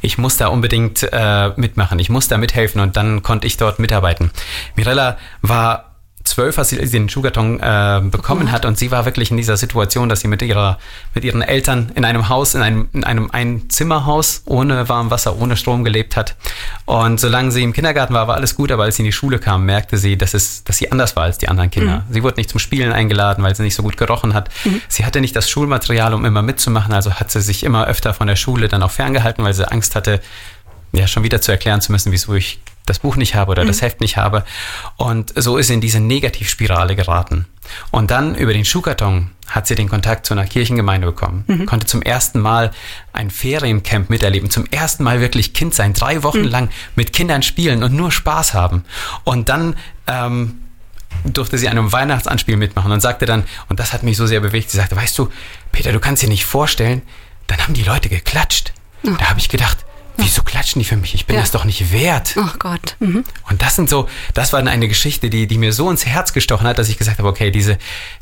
ich 0.00 0.18
muss 0.18 0.36
da 0.36 0.48
unbedingt 0.48 1.06
äh, 1.10 1.50
mitmachen. 1.56 1.98
Ich 1.98 2.10
muss 2.10 2.28
da 2.28 2.38
mithelfen. 2.38 2.80
Und 2.80 2.96
dann 2.96 3.22
konnte 3.22 3.46
ich 3.46 3.56
dort 3.56 3.78
mitarbeiten. 3.78 4.30
Mirella 4.76 5.18
war 5.42 5.89
zwölf, 6.24 6.58
als 6.58 6.68
sie 6.68 6.76
den 6.76 7.08
Schuhkarton 7.08 7.60
äh, 7.60 8.00
bekommen 8.04 8.52
hat 8.52 8.64
und 8.64 8.78
sie 8.78 8.90
war 8.90 9.06
wirklich 9.06 9.30
in 9.30 9.36
dieser 9.36 9.56
Situation, 9.56 10.08
dass 10.08 10.20
sie 10.20 10.28
mit 10.28 10.42
ihrer 10.42 10.78
mit 11.14 11.24
ihren 11.24 11.42
Eltern 11.42 11.92
in 11.94 12.04
einem 12.04 12.28
Haus, 12.28 12.54
in 12.54 12.62
einem 12.62 12.88
in 12.92 13.04
einem 13.04 13.30
Einzimmerhaus 13.30 14.42
ohne 14.44 14.88
warmem 14.88 15.10
Wasser, 15.10 15.38
ohne 15.40 15.56
Strom 15.56 15.82
gelebt 15.82 16.16
hat. 16.16 16.36
Und 16.84 17.20
solange 17.20 17.50
sie 17.52 17.62
im 17.62 17.72
Kindergarten 17.72 18.12
war, 18.12 18.28
war 18.28 18.36
alles 18.36 18.54
gut, 18.54 18.70
aber 18.70 18.84
als 18.84 18.96
sie 18.96 19.02
in 19.02 19.06
die 19.06 19.12
Schule 19.12 19.38
kam, 19.38 19.64
merkte 19.64 19.96
sie, 19.96 20.16
dass 20.16 20.34
es, 20.34 20.62
dass 20.64 20.76
sie 20.76 20.92
anders 20.92 21.16
war 21.16 21.24
als 21.24 21.38
die 21.38 21.48
anderen 21.48 21.70
Kinder. 21.70 22.04
Sie 22.10 22.22
wurde 22.22 22.36
nicht 22.36 22.50
zum 22.50 22.60
Spielen 22.60 22.92
eingeladen, 22.92 23.42
weil 23.42 23.54
sie 23.54 23.62
nicht 23.62 23.74
so 23.74 23.82
gut 23.82 23.96
gerochen 23.96 24.34
hat. 24.34 24.50
Sie 24.88 25.04
hatte 25.04 25.20
nicht 25.20 25.34
das 25.36 25.48
Schulmaterial, 25.48 26.12
um 26.12 26.24
immer 26.24 26.42
mitzumachen, 26.42 26.92
also 26.92 27.14
hat 27.14 27.30
sie 27.30 27.40
sich 27.40 27.64
immer 27.64 27.86
öfter 27.86 28.12
von 28.12 28.26
der 28.26 28.36
Schule 28.36 28.68
dann 28.68 28.82
auch 28.82 28.90
ferngehalten, 28.90 29.44
weil 29.44 29.54
sie 29.54 29.70
Angst 29.70 29.94
hatte, 29.96 30.20
ja, 30.92 31.06
schon 31.06 31.22
wieder 31.22 31.40
zu 31.40 31.52
erklären 31.52 31.80
zu 31.80 31.92
müssen, 31.92 32.12
wieso 32.12 32.34
ich 32.34 32.60
das 32.90 32.98
Buch 32.98 33.16
nicht 33.16 33.34
habe 33.34 33.52
oder 33.52 33.64
das 33.64 33.82
Heft 33.82 34.00
nicht 34.00 34.16
habe. 34.16 34.44
Und 34.96 35.32
so 35.36 35.56
ist 35.56 35.68
sie 35.68 35.74
in 35.74 35.80
diese 35.80 36.00
Negativspirale 36.00 36.96
geraten. 36.96 37.46
Und 37.90 38.10
dann 38.10 38.34
über 38.34 38.52
den 38.52 38.64
Schuhkarton 38.64 39.30
hat 39.46 39.66
sie 39.66 39.74
den 39.74 39.88
Kontakt 39.88 40.26
zu 40.26 40.34
einer 40.34 40.46
Kirchengemeinde 40.46 41.06
bekommen, 41.06 41.44
konnte 41.66 41.86
zum 41.86 42.02
ersten 42.02 42.40
Mal 42.40 42.70
ein 43.12 43.30
Feriencamp 43.30 44.10
miterleben, 44.10 44.50
zum 44.50 44.66
ersten 44.66 45.04
Mal 45.04 45.20
wirklich 45.20 45.54
Kind 45.54 45.74
sein, 45.74 45.92
drei 45.92 46.22
Wochen 46.22 46.44
lang 46.44 46.68
mit 46.96 47.12
Kindern 47.12 47.42
spielen 47.42 47.82
und 47.82 47.94
nur 47.94 48.12
Spaß 48.12 48.54
haben. 48.54 48.84
Und 49.24 49.48
dann 49.48 49.76
ähm, 50.06 50.62
durfte 51.24 51.58
sie 51.58 51.68
an 51.68 51.78
einem 51.78 51.92
Weihnachtsanspiel 51.92 52.56
mitmachen 52.56 52.92
und 52.92 53.00
sagte 53.00 53.26
dann, 53.26 53.44
und 53.68 53.80
das 53.80 53.92
hat 53.92 54.02
mich 54.02 54.16
so 54.16 54.26
sehr 54.26 54.40
bewegt, 54.40 54.70
sie 54.70 54.76
sagte, 54.76 54.96
weißt 54.96 55.18
du, 55.18 55.28
Peter, 55.72 55.92
du 55.92 56.00
kannst 56.00 56.22
dir 56.22 56.28
nicht 56.28 56.44
vorstellen, 56.44 57.02
dann 57.46 57.60
haben 57.60 57.74
die 57.74 57.82
Leute 57.82 58.08
geklatscht. 58.08 58.72
Da 59.02 59.30
habe 59.30 59.40
ich 59.40 59.48
gedacht, 59.48 59.78
wieso 60.20 60.42
klatschen 60.42 60.80
die 60.80 60.84
für 60.84 60.96
mich? 60.96 61.14
Ich 61.14 61.26
bin 61.26 61.36
Ja. 61.36 61.42
das 61.42 61.50
doch 61.50 61.64
nicht 61.64 61.92
wert. 61.92 62.34
Ach 62.38 62.58
Gott. 62.58 62.96
Mhm. 63.00 63.24
Und 63.48 63.62
das 63.62 63.76
sind 63.76 63.88
so, 63.90 64.08
das 64.34 64.52
war 64.52 64.60
dann 64.60 64.68
eine 64.68 64.88
Geschichte, 64.88 65.30
die, 65.30 65.46
die 65.46 65.58
mir 65.58 65.72
so 65.72 65.90
ins 65.90 66.06
Herz 66.06 66.32
gestochen 66.32 66.66
hat, 66.66 66.78
dass 66.78 66.88
ich 66.88 66.98
gesagt 66.98 67.18
habe, 67.18 67.28
okay, 67.28 67.50
diese, 67.50 67.78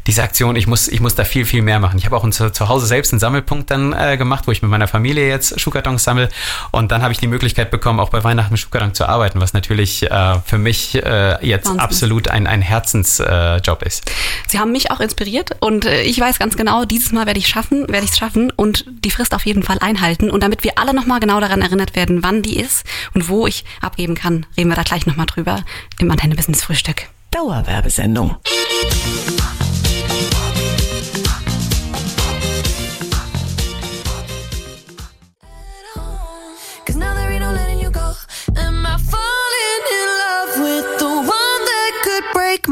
diese 0.07 0.23
Aktion, 0.23 0.57
ich 0.57 0.67
muss, 0.67 0.88
ich 0.88 1.00
muss 1.00 1.14
da 1.14 1.25
viel, 1.25 1.45
viel 1.45 1.62
mehr 1.62 1.81
machen. 1.81 1.99
Ich 1.99 2.05
habe 2.07 2.17
auch 2.17 2.28
zu, 2.31 2.50
zu 2.50 2.69
Hause 2.69 2.87
selbst 2.87 3.12
einen 3.12 3.21
Sammelpunkt 3.21 3.71
dann 3.71 3.93
äh, 3.93 4.17
gemacht, 4.17 4.47
wo 4.47 4.52
ich 4.52 4.62
mit 4.62 4.71
meiner 4.71 4.88
Familie 4.88 5.28
jetzt 5.28 5.61
Schuhkartons 5.61 6.05
sammle. 6.05 6.28
Und 6.71 6.93
dann 6.93 7.02
habe 7.02 7.12
ich 7.12 7.19
die 7.19 7.26
Möglichkeit 7.26 7.71
bekommen, 7.71 8.00
auch 8.00 8.11
bei 8.11 8.23
Weihnachten 8.25 8.52
mit 8.52 8.61
Schuhkarton 8.61 8.95
zu 8.95 9.07
arbeiten, 9.09 9.40
was 9.40 9.52
natürlich 9.52 10.02
äh, 10.11 10.40
für 10.45 10.59
mich 10.59 10.95
äh, 10.95 11.45
jetzt 11.47 11.67
Wahnsinn. 11.67 11.81
absolut 11.81 12.28
ein, 12.28 12.47
ein 12.47 12.62
Herzensjob 12.62 13.83
äh, 13.83 13.87
ist. 13.87 14.11
Sie 14.49 14.59
haben 14.59 14.73
mich 14.73 14.90
auch 14.90 15.00
inspiriert 15.00 15.50
und 15.61 15.85
äh, 15.85 16.02
ich 16.02 16.19
weiß 16.19 16.38
ganz 16.38 16.57
genau, 16.57 16.85
dieses 16.85 17.12
Mal 17.12 17.26
werde 17.26 17.38
ich 17.38 17.49
schaffen, 17.49 17.88
werde 17.88 18.05
ich 18.05 18.12
es 18.12 18.19
schaffen 18.19 18.50
und 18.55 18.85
die 19.05 19.11
Frist 19.11 19.35
auf 19.35 19.47
jeden 19.47 19.62
Fall 19.62 19.78
einhalten. 19.81 20.31
Und 20.31 20.43
damit 20.43 20.64
wir 20.64 20.78
alle 20.78 20.95
nochmal 20.95 21.21
genau 21.21 21.40
daran 21.40 21.62
erinnert 21.62 21.88
werden, 21.97 22.23
wann 22.23 22.42
die 22.42 22.59
ist 22.59 22.85
und 23.14 23.28
wo 23.28 23.47
ich 23.47 23.64
abgeben 23.80 24.14
kann, 24.14 24.47
reden 24.57 24.68
wir 24.71 24.76
da 24.76 24.83
gleich 24.83 25.07
nochmal 25.07 25.26
drüber 25.26 25.64
im 25.99 26.11
Antenne 26.11 26.35
Business 26.35 26.62
Frühstück. 26.62 27.09
Dauerwerbesendung. 27.30 28.37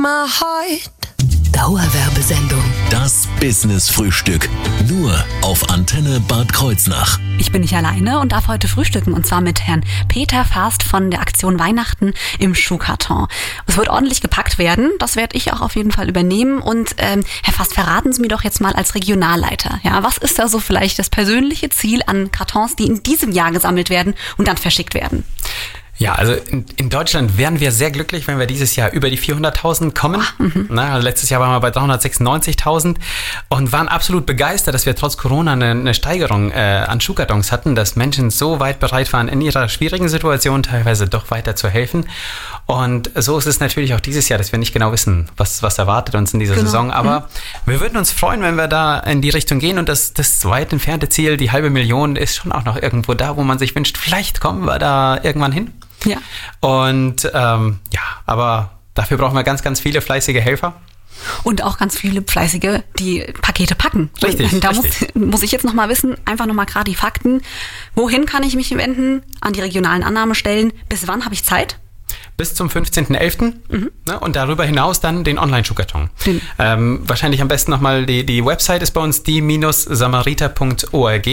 My 0.06 0.26
heart? 0.28 0.95
Dauerwerbesendung. 1.56 2.62
Das 2.90 3.26
Business 3.40 3.88
Frühstück. 3.88 4.50
Nur 4.90 5.24
auf 5.40 5.70
Antenne 5.70 6.20
Bad 6.20 6.52
Kreuznach. 6.52 7.18
Ich 7.38 7.50
bin 7.50 7.62
nicht 7.62 7.74
alleine 7.74 8.20
und 8.20 8.32
darf 8.32 8.48
heute 8.48 8.68
frühstücken 8.68 9.14
und 9.14 9.26
zwar 9.26 9.40
mit 9.40 9.66
Herrn 9.66 9.82
Peter 10.06 10.44
Fast 10.44 10.82
von 10.82 11.10
der 11.10 11.22
Aktion 11.22 11.58
Weihnachten 11.58 12.12
im 12.38 12.54
Schuhkarton. 12.54 13.26
Es 13.66 13.78
wird 13.78 13.88
ordentlich 13.88 14.20
gepackt 14.20 14.58
werden, 14.58 14.90
das 14.98 15.16
werde 15.16 15.34
ich 15.34 15.50
auch 15.54 15.62
auf 15.62 15.76
jeden 15.76 15.92
Fall 15.92 16.10
übernehmen. 16.10 16.58
Und 16.58 16.94
ähm, 16.98 17.24
Herr 17.42 17.54
Fast, 17.54 17.72
verraten 17.72 18.12
Sie 18.12 18.20
mir 18.20 18.28
doch 18.28 18.44
jetzt 18.44 18.60
mal 18.60 18.74
als 18.74 18.94
Regionalleiter, 18.94 19.80
ja, 19.82 20.02
was 20.02 20.18
ist 20.18 20.38
da 20.38 20.48
so 20.48 20.60
vielleicht 20.60 20.98
das 20.98 21.08
persönliche 21.08 21.70
Ziel 21.70 22.02
an 22.06 22.30
Kartons, 22.30 22.76
die 22.76 22.84
in 22.84 23.02
diesem 23.02 23.32
Jahr 23.32 23.50
gesammelt 23.50 23.88
werden 23.88 24.12
und 24.36 24.46
dann 24.46 24.58
verschickt 24.58 24.92
werden? 24.92 25.24
Ja, 25.98 26.14
also 26.14 26.32
in, 26.34 26.66
in 26.76 26.90
Deutschland 26.90 27.38
wären 27.38 27.58
wir 27.58 27.72
sehr 27.72 27.90
glücklich, 27.90 28.26
wenn 28.28 28.38
wir 28.38 28.46
dieses 28.46 28.76
Jahr 28.76 28.92
über 28.92 29.08
die 29.08 29.18
400.000 29.18 29.94
kommen. 29.98 30.22
Na, 30.68 30.92
also 30.92 31.04
letztes 31.04 31.30
Jahr 31.30 31.40
waren 31.40 31.52
wir 31.52 31.60
bei 31.60 31.70
396.000 31.70 32.96
und 33.48 33.72
waren 33.72 33.88
absolut 33.88 34.26
begeistert, 34.26 34.74
dass 34.74 34.84
wir 34.84 34.94
trotz 34.94 35.16
Corona 35.16 35.52
eine, 35.52 35.70
eine 35.70 35.94
Steigerung 35.94 36.50
äh, 36.50 36.84
an 36.86 37.00
Schuhkartons 37.00 37.50
hatten, 37.50 37.74
dass 37.74 37.96
Menschen 37.96 38.30
so 38.30 38.60
weit 38.60 38.78
bereit 38.78 39.10
waren, 39.14 39.28
in 39.28 39.40
ihrer 39.40 39.68
schwierigen 39.70 40.08
Situation 40.10 40.62
teilweise 40.62 41.08
doch 41.08 41.30
weiter 41.30 41.56
zu 41.56 41.68
helfen. 41.70 42.06
Und 42.66 43.10
so 43.14 43.38
ist 43.38 43.46
es 43.46 43.60
natürlich 43.60 43.94
auch 43.94 44.00
dieses 44.00 44.28
Jahr, 44.28 44.38
dass 44.38 44.52
wir 44.52 44.58
nicht 44.58 44.72
genau 44.74 44.92
wissen, 44.92 45.30
was, 45.36 45.62
was 45.62 45.78
erwartet 45.78 46.14
uns 46.14 46.34
in 46.34 46.40
dieser 46.40 46.56
Genau. 46.56 46.66
Saison. 46.66 46.90
Aber 46.90 47.28
wir 47.64 47.80
würden 47.80 47.96
uns 47.96 48.12
freuen, 48.12 48.42
wenn 48.42 48.56
wir 48.56 48.66
da 48.68 48.98
in 48.98 49.22
die 49.22 49.30
Richtung 49.30 49.58
gehen. 49.60 49.78
Und 49.78 49.88
das, 49.88 50.12
das 50.12 50.44
weit 50.44 50.72
entfernte 50.72 51.08
Ziel, 51.08 51.36
die 51.36 51.50
halbe 51.52 51.70
Million, 51.70 52.16
ist 52.16 52.36
schon 52.36 52.52
auch 52.52 52.64
noch 52.64 52.80
irgendwo 52.80 53.14
da, 53.14 53.36
wo 53.36 53.42
man 53.44 53.58
sich 53.58 53.74
wünscht, 53.74 53.96
vielleicht 53.96 54.40
kommen 54.40 54.64
wir 54.66 54.78
da 54.78 55.18
irgendwann 55.22 55.52
hin. 55.52 55.72
Ja. 56.06 56.16
Und 56.60 57.28
ähm, 57.34 57.80
ja, 57.92 58.00
aber 58.26 58.70
dafür 58.94 59.16
brauchen 59.18 59.34
wir 59.34 59.42
ganz, 59.44 59.62
ganz 59.62 59.80
viele 59.80 60.00
fleißige 60.00 60.36
Helfer. 60.40 60.74
Und 61.44 61.62
auch 61.64 61.78
ganz 61.78 61.96
viele 61.96 62.20
Fleißige, 62.22 62.80
die 62.98 63.24
Pakete 63.40 63.74
packen. 63.74 64.10
Richtig, 64.22 64.52
Und 64.52 64.62
da 64.62 64.68
richtig. 64.68 65.14
Muss, 65.14 65.30
muss 65.30 65.42
ich 65.42 65.50
jetzt 65.50 65.64
nochmal 65.64 65.88
wissen, 65.88 66.14
einfach 66.26 66.44
nochmal 66.44 66.66
gerade 66.66 66.90
die 66.90 66.94
Fakten. 66.96 67.40
Wohin 67.94 68.26
kann 68.26 68.42
ich 68.42 68.54
mich 68.54 68.70
wenden? 68.76 69.22
An 69.40 69.54
die 69.54 69.62
regionalen 69.62 70.02
Annahmestellen. 70.02 70.74
Bis 70.90 71.08
wann 71.08 71.24
habe 71.24 71.32
ich 71.34 71.42
Zeit? 71.42 71.78
Bis 72.36 72.54
zum 72.54 72.68
15.11. 72.68 73.54
Ne, 74.06 74.20
und 74.20 74.36
darüber 74.36 74.64
hinaus 74.64 75.00
dann 75.00 75.24
den 75.24 75.38
Online-Schuhkarton. 75.38 76.10
Den- 76.26 76.42
Ähm, 76.58 77.00
wahrscheinlich 77.06 77.40
am 77.40 77.48
besten 77.48 77.70
nochmal, 77.70 78.04
die, 78.04 78.26
die 78.26 78.44
Website 78.44 78.82
ist 78.82 78.90
bei 78.90 79.00
uns 79.00 79.22
die-samariter.org 79.22 81.26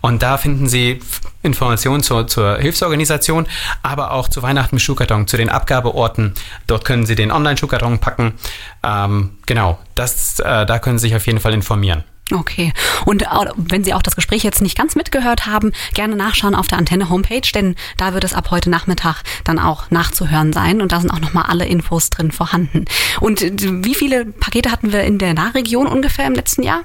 und 0.00 0.22
da 0.22 0.38
finden 0.38 0.68
Sie 0.68 1.00
Informationen 1.42 2.02
zur, 2.02 2.26
zur 2.26 2.58
Hilfsorganisation, 2.58 3.46
aber 3.82 4.12
auch 4.12 4.28
zu 4.28 4.42
Weihnachten 4.42 4.76
mit 4.76 4.82
Schuhkarton, 4.82 5.26
zu 5.26 5.36
den 5.36 5.48
Abgabeorten. 5.48 6.34
Dort 6.66 6.84
können 6.84 7.06
Sie 7.06 7.14
den 7.14 7.32
Online-Schuhkarton 7.32 7.98
packen. 7.98 8.34
Ähm, 8.82 9.38
genau, 9.46 9.78
das, 9.94 10.38
äh, 10.40 10.66
da 10.66 10.78
können 10.78 10.98
Sie 10.98 11.08
sich 11.08 11.16
auf 11.16 11.26
jeden 11.26 11.40
Fall 11.40 11.54
informieren. 11.54 12.04
Okay. 12.30 12.72
Und 13.04 13.24
wenn 13.56 13.84
Sie 13.84 13.94
auch 13.94 14.02
das 14.02 14.16
Gespräch 14.16 14.42
jetzt 14.42 14.62
nicht 14.62 14.76
ganz 14.76 14.94
mitgehört 14.94 15.46
haben, 15.46 15.72
gerne 15.92 16.16
nachschauen 16.16 16.54
auf 16.54 16.68
der 16.68 16.78
Antenne 16.78 17.10
Homepage, 17.10 17.48
denn 17.54 17.74
da 17.96 18.14
wird 18.14 18.24
es 18.24 18.32
ab 18.32 18.50
heute 18.50 18.70
Nachmittag 18.70 19.22
dann 19.44 19.58
auch 19.58 19.90
nachzuhören 19.90 20.52
sein 20.52 20.80
und 20.80 20.92
da 20.92 21.00
sind 21.00 21.10
auch 21.10 21.20
nochmal 21.20 21.46
alle 21.48 21.66
Infos 21.66 22.10
drin 22.10 22.30
vorhanden. 22.30 22.84
Und 23.20 23.42
äh, 23.42 23.52
wie 23.84 23.94
viele 23.94 24.24
Pakete 24.24 24.70
hatten 24.70 24.92
wir 24.92 25.02
in 25.04 25.18
der 25.18 25.34
Nahregion 25.34 25.86
ungefähr 25.86 26.26
im 26.26 26.34
letzten 26.34 26.62
Jahr? 26.62 26.82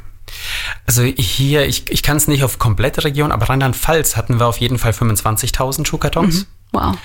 Also 0.86 1.04
hier, 1.04 1.66
ich, 1.66 1.90
ich 1.90 2.04
kann 2.04 2.18
es 2.18 2.28
nicht 2.28 2.44
auf 2.44 2.60
komplette 2.60 3.04
Region, 3.04 3.32
aber 3.32 3.50
Rheinland-Pfalz 3.50 4.16
hatten 4.16 4.40
wir 4.40 4.48
auf 4.48 4.58
jeden 4.58 4.78
Fall 4.78 4.92
25.000 4.92 5.86
Schuhkartons. 5.86 6.48
Wow. 6.74 6.98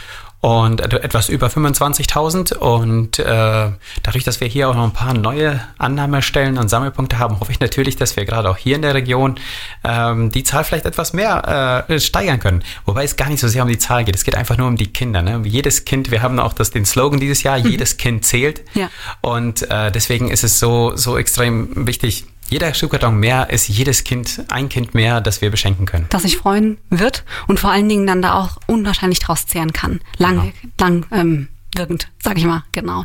und 0.42 0.80
etwas 0.80 1.28
über 1.28 1.46
25.000. 1.46 2.56
Und 2.56 3.20
äh, 3.20 3.70
dadurch, 4.02 4.24
dass 4.24 4.40
wir 4.40 4.48
hier 4.48 4.68
auch 4.68 4.74
noch 4.74 4.82
ein 4.82 4.92
paar 4.92 5.14
neue 5.14 5.60
Annahmestellen 5.78 6.58
und 6.58 6.68
Sammelpunkte 6.68 7.20
haben, 7.20 7.38
hoffe 7.38 7.52
ich 7.52 7.60
natürlich, 7.60 7.94
dass 7.94 8.16
wir 8.16 8.24
gerade 8.24 8.50
auch 8.50 8.56
hier 8.56 8.74
in 8.74 8.82
der 8.82 8.92
Region 8.92 9.36
ähm, 9.84 10.32
die 10.32 10.42
Zahl 10.42 10.64
vielleicht 10.64 10.84
etwas 10.84 11.12
mehr 11.12 11.84
äh, 11.88 12.00
steigern 12.00 12.40
können. 12.40 12.64
Wobei 12.86 13.04
es 13.04 13.14
gar 13.14 13.28
nicht 13.28 13.38
so 13.38 13.46
sehr 13.46 13.62
um 13.62 13.68
die 13.68 13.78
Zahl 13.78 14.04
geht. 14.04 14.16
Es 14.16 14.24
geht 14.24 14.34
einfach 14.34 14.58
nur 14.58 14.66
um 14.66 14.76
die 14.76 14.92
Kinder. 14.92 15.22
Ne? 15.22 15.40
Jedes 15.44 15.84
Kind, 15.84 16.10
wir 16.10 16.22
haben 16.22 16.40
auch 16.40 16.54
das, 16.54 16.72
den 16.72 16.86
Slogan 16.86 17.20
dieses 17.20 17.44
Jahr, 17.44 17.60
mhm. 17.60 17.68
jedes 17.68 17.96
Kind 17.96 18.26
zählt. 18.26 18.62
Ja. 18.74 18.90
Und 19.20 19.70
äh, 19.70 19.92
deswegen 19.92 20.28
ist 20.28 20.42
es 20.42 20.58
so, 20.58 20.96
so 20.96 21.16
extrem 21.16 21.86
wichtig, 21.86 22.24
jeder 22.52 22.74
Schuhkarton 22.74 23.16
mehr 23.16 23.48
ist 23.48 23.66
jedes 23.68 24.04
Kind, 24.04 24.42
ein 24.50 24.68
Kind 24.68 24.94
mehr, 24.94 25.22
das 25.22 25.40
wir 25.40 25.50
beschenken 25.50 25.86
können. 25.86 26.04
Das 26.10 26.22
sich 26.22 26.36
freuen 26.36 26.76
wird 26.90 27.24
und 27.48 27.58
vor 27.58 27.70
allen 27.70 27.88
Dingen 27.88 28.06
dann 28.06 28.20
da 28.20 28.34
auch 28.34 28.58
unwahrscheinlich 28.66 29.20
draus 29.20 29.46
zehren 29.46 29.72
kann. 29.72 30.00
Lang, 30.18 30.52
genau. 30.60 30.74
lang 30.78 31.06
ähm, 31.12 31.48
wirkend, 31.74 32.08
sag 32.22 32.36
ich 32.36 32.44
mal, 32.44 32.62
genau. 32.72 33.04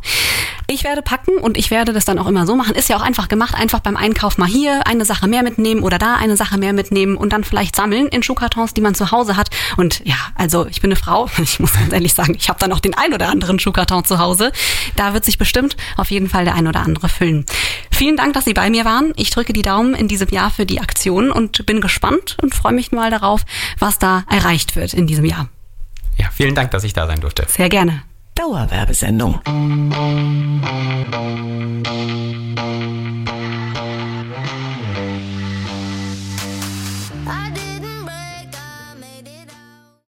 Ich 0.70 0.84
werde 0.84 1.02
packen 1.02 1.38
und 1.38 1.58
ich 1.58 1.72
werde 1.72 1.94
das 1.94 2.04
dann 2.04 2.20
auch 2.20 2.28
immer 2.28 2.46
so 2.46 2.58
machen. 2.58 2.76
Ist 2.76 2.90
ja 2.90 2.98
auch 2.98 3.02
einfach 3.02 3.30
gemacht, 3.30 3.56
einfach 3.56 3.80
beim 3.80 3.96
Einkauf 3.96 4.38
mal 4.38 4.50
hier 4.50 4.86
eine 4.86 5.06
Sache 5.06 5.26
mehr 5.26 5.42
mitnehmen 5.42 5.82
oder 5.82 5.98
da 5.98 6.16
eine 6.16 6.36
Sache 6.36 6.58
mehr 6.58 6.74
mitnehmen 6.74 7.16
und 7.16 7.32
dann 7.32 7.46
vielleicht 7.46 7.74
sammeln 7.74 8.10
in 8.10 8.22
Schuhkartons, 8.22 8.74
die 8.74 8.82
man 8.82 8.94
zu 8.94 9.12
Hause 9.12 9.38
hat. 9.38 9.48
Und 9.78 10.02
ja, 10.04 10.18
also 10.36 10.68
ich 10.68 10.82
bin 10.82 10.90
eine 10.92 10.98
Frau, 10.98 11.30
ich 11.42 11.62
muss 11.62 11.72
ganz 11.72 11.94
ehrlich 11.94 12.14
sagen, 12.14 12.36
ich 12.38 12.50
habe 12.50 12.60
dann 12.60 12.70
noch 12.70 12.82
den 12.82 12.96
ein 12.96 13.14
oder 13.14 13.30
anderen 13.30 13.60
Schuhkarton 13.60 14.04
zu 14.04 14.20
Hause. 14.20 14.52
Da 14.98 15.14
wird 15.14 15.24
sich 15.24 15.38
bestimmt 15.38 15.78
auf 15.96 16.12
jeden 16.12 16.28
Fall 16.28 16.44
der 16.44 16.56
ein 16.56 16.68
oder 16.68 16.82
andere 16.82 17.08
füllen. 17.08 17.46
Vielen 17.90 18.18
Dank, 18.18 18.34
dass 18.34 18.44
Sie 18.44 18.54
bei 18.54 18.70
mir 18.70 18.84
waren. 18.84 19.14
Ich 19.16 19.30
drücke 19.30 19.54
die 19.54 19.62
Daumen 19.62 19.94
in 19.94 20.10
diesem 20.10 20.28
Jahr 20.28 20.52
für 20.52 20.66
die 20.66 20.82
Aktion 20.82 21.32
und 21.32 21.66
bin 21.66 21.80
gespannt 21.80 22.36
und 22.42 22.54
freue 22.54 22.74
mich 22.74 22.92
mal 22.92 23.10
darauf, 23.10 23.44
was 23.80 24.00
da 24.00 24.26
erreicht 24.30 24.76
wird 24.76 24.94
in 24.94 25.08
diesem 25.08 25.24
Jahr. 25.24 25.48
Ja, 26.18 26.30
vielen 26.30 26.56
Dank, 26.56 26.72
dass 26.72 26.84
ich 26.84 26.92
da 26.92 27.08
sein 27.08 27.22
durfte. 27.22 27.46
Sehr 27.48 27.70
gerne. 27.70 28.04
Dauerwerbesendung. 28.38 29.42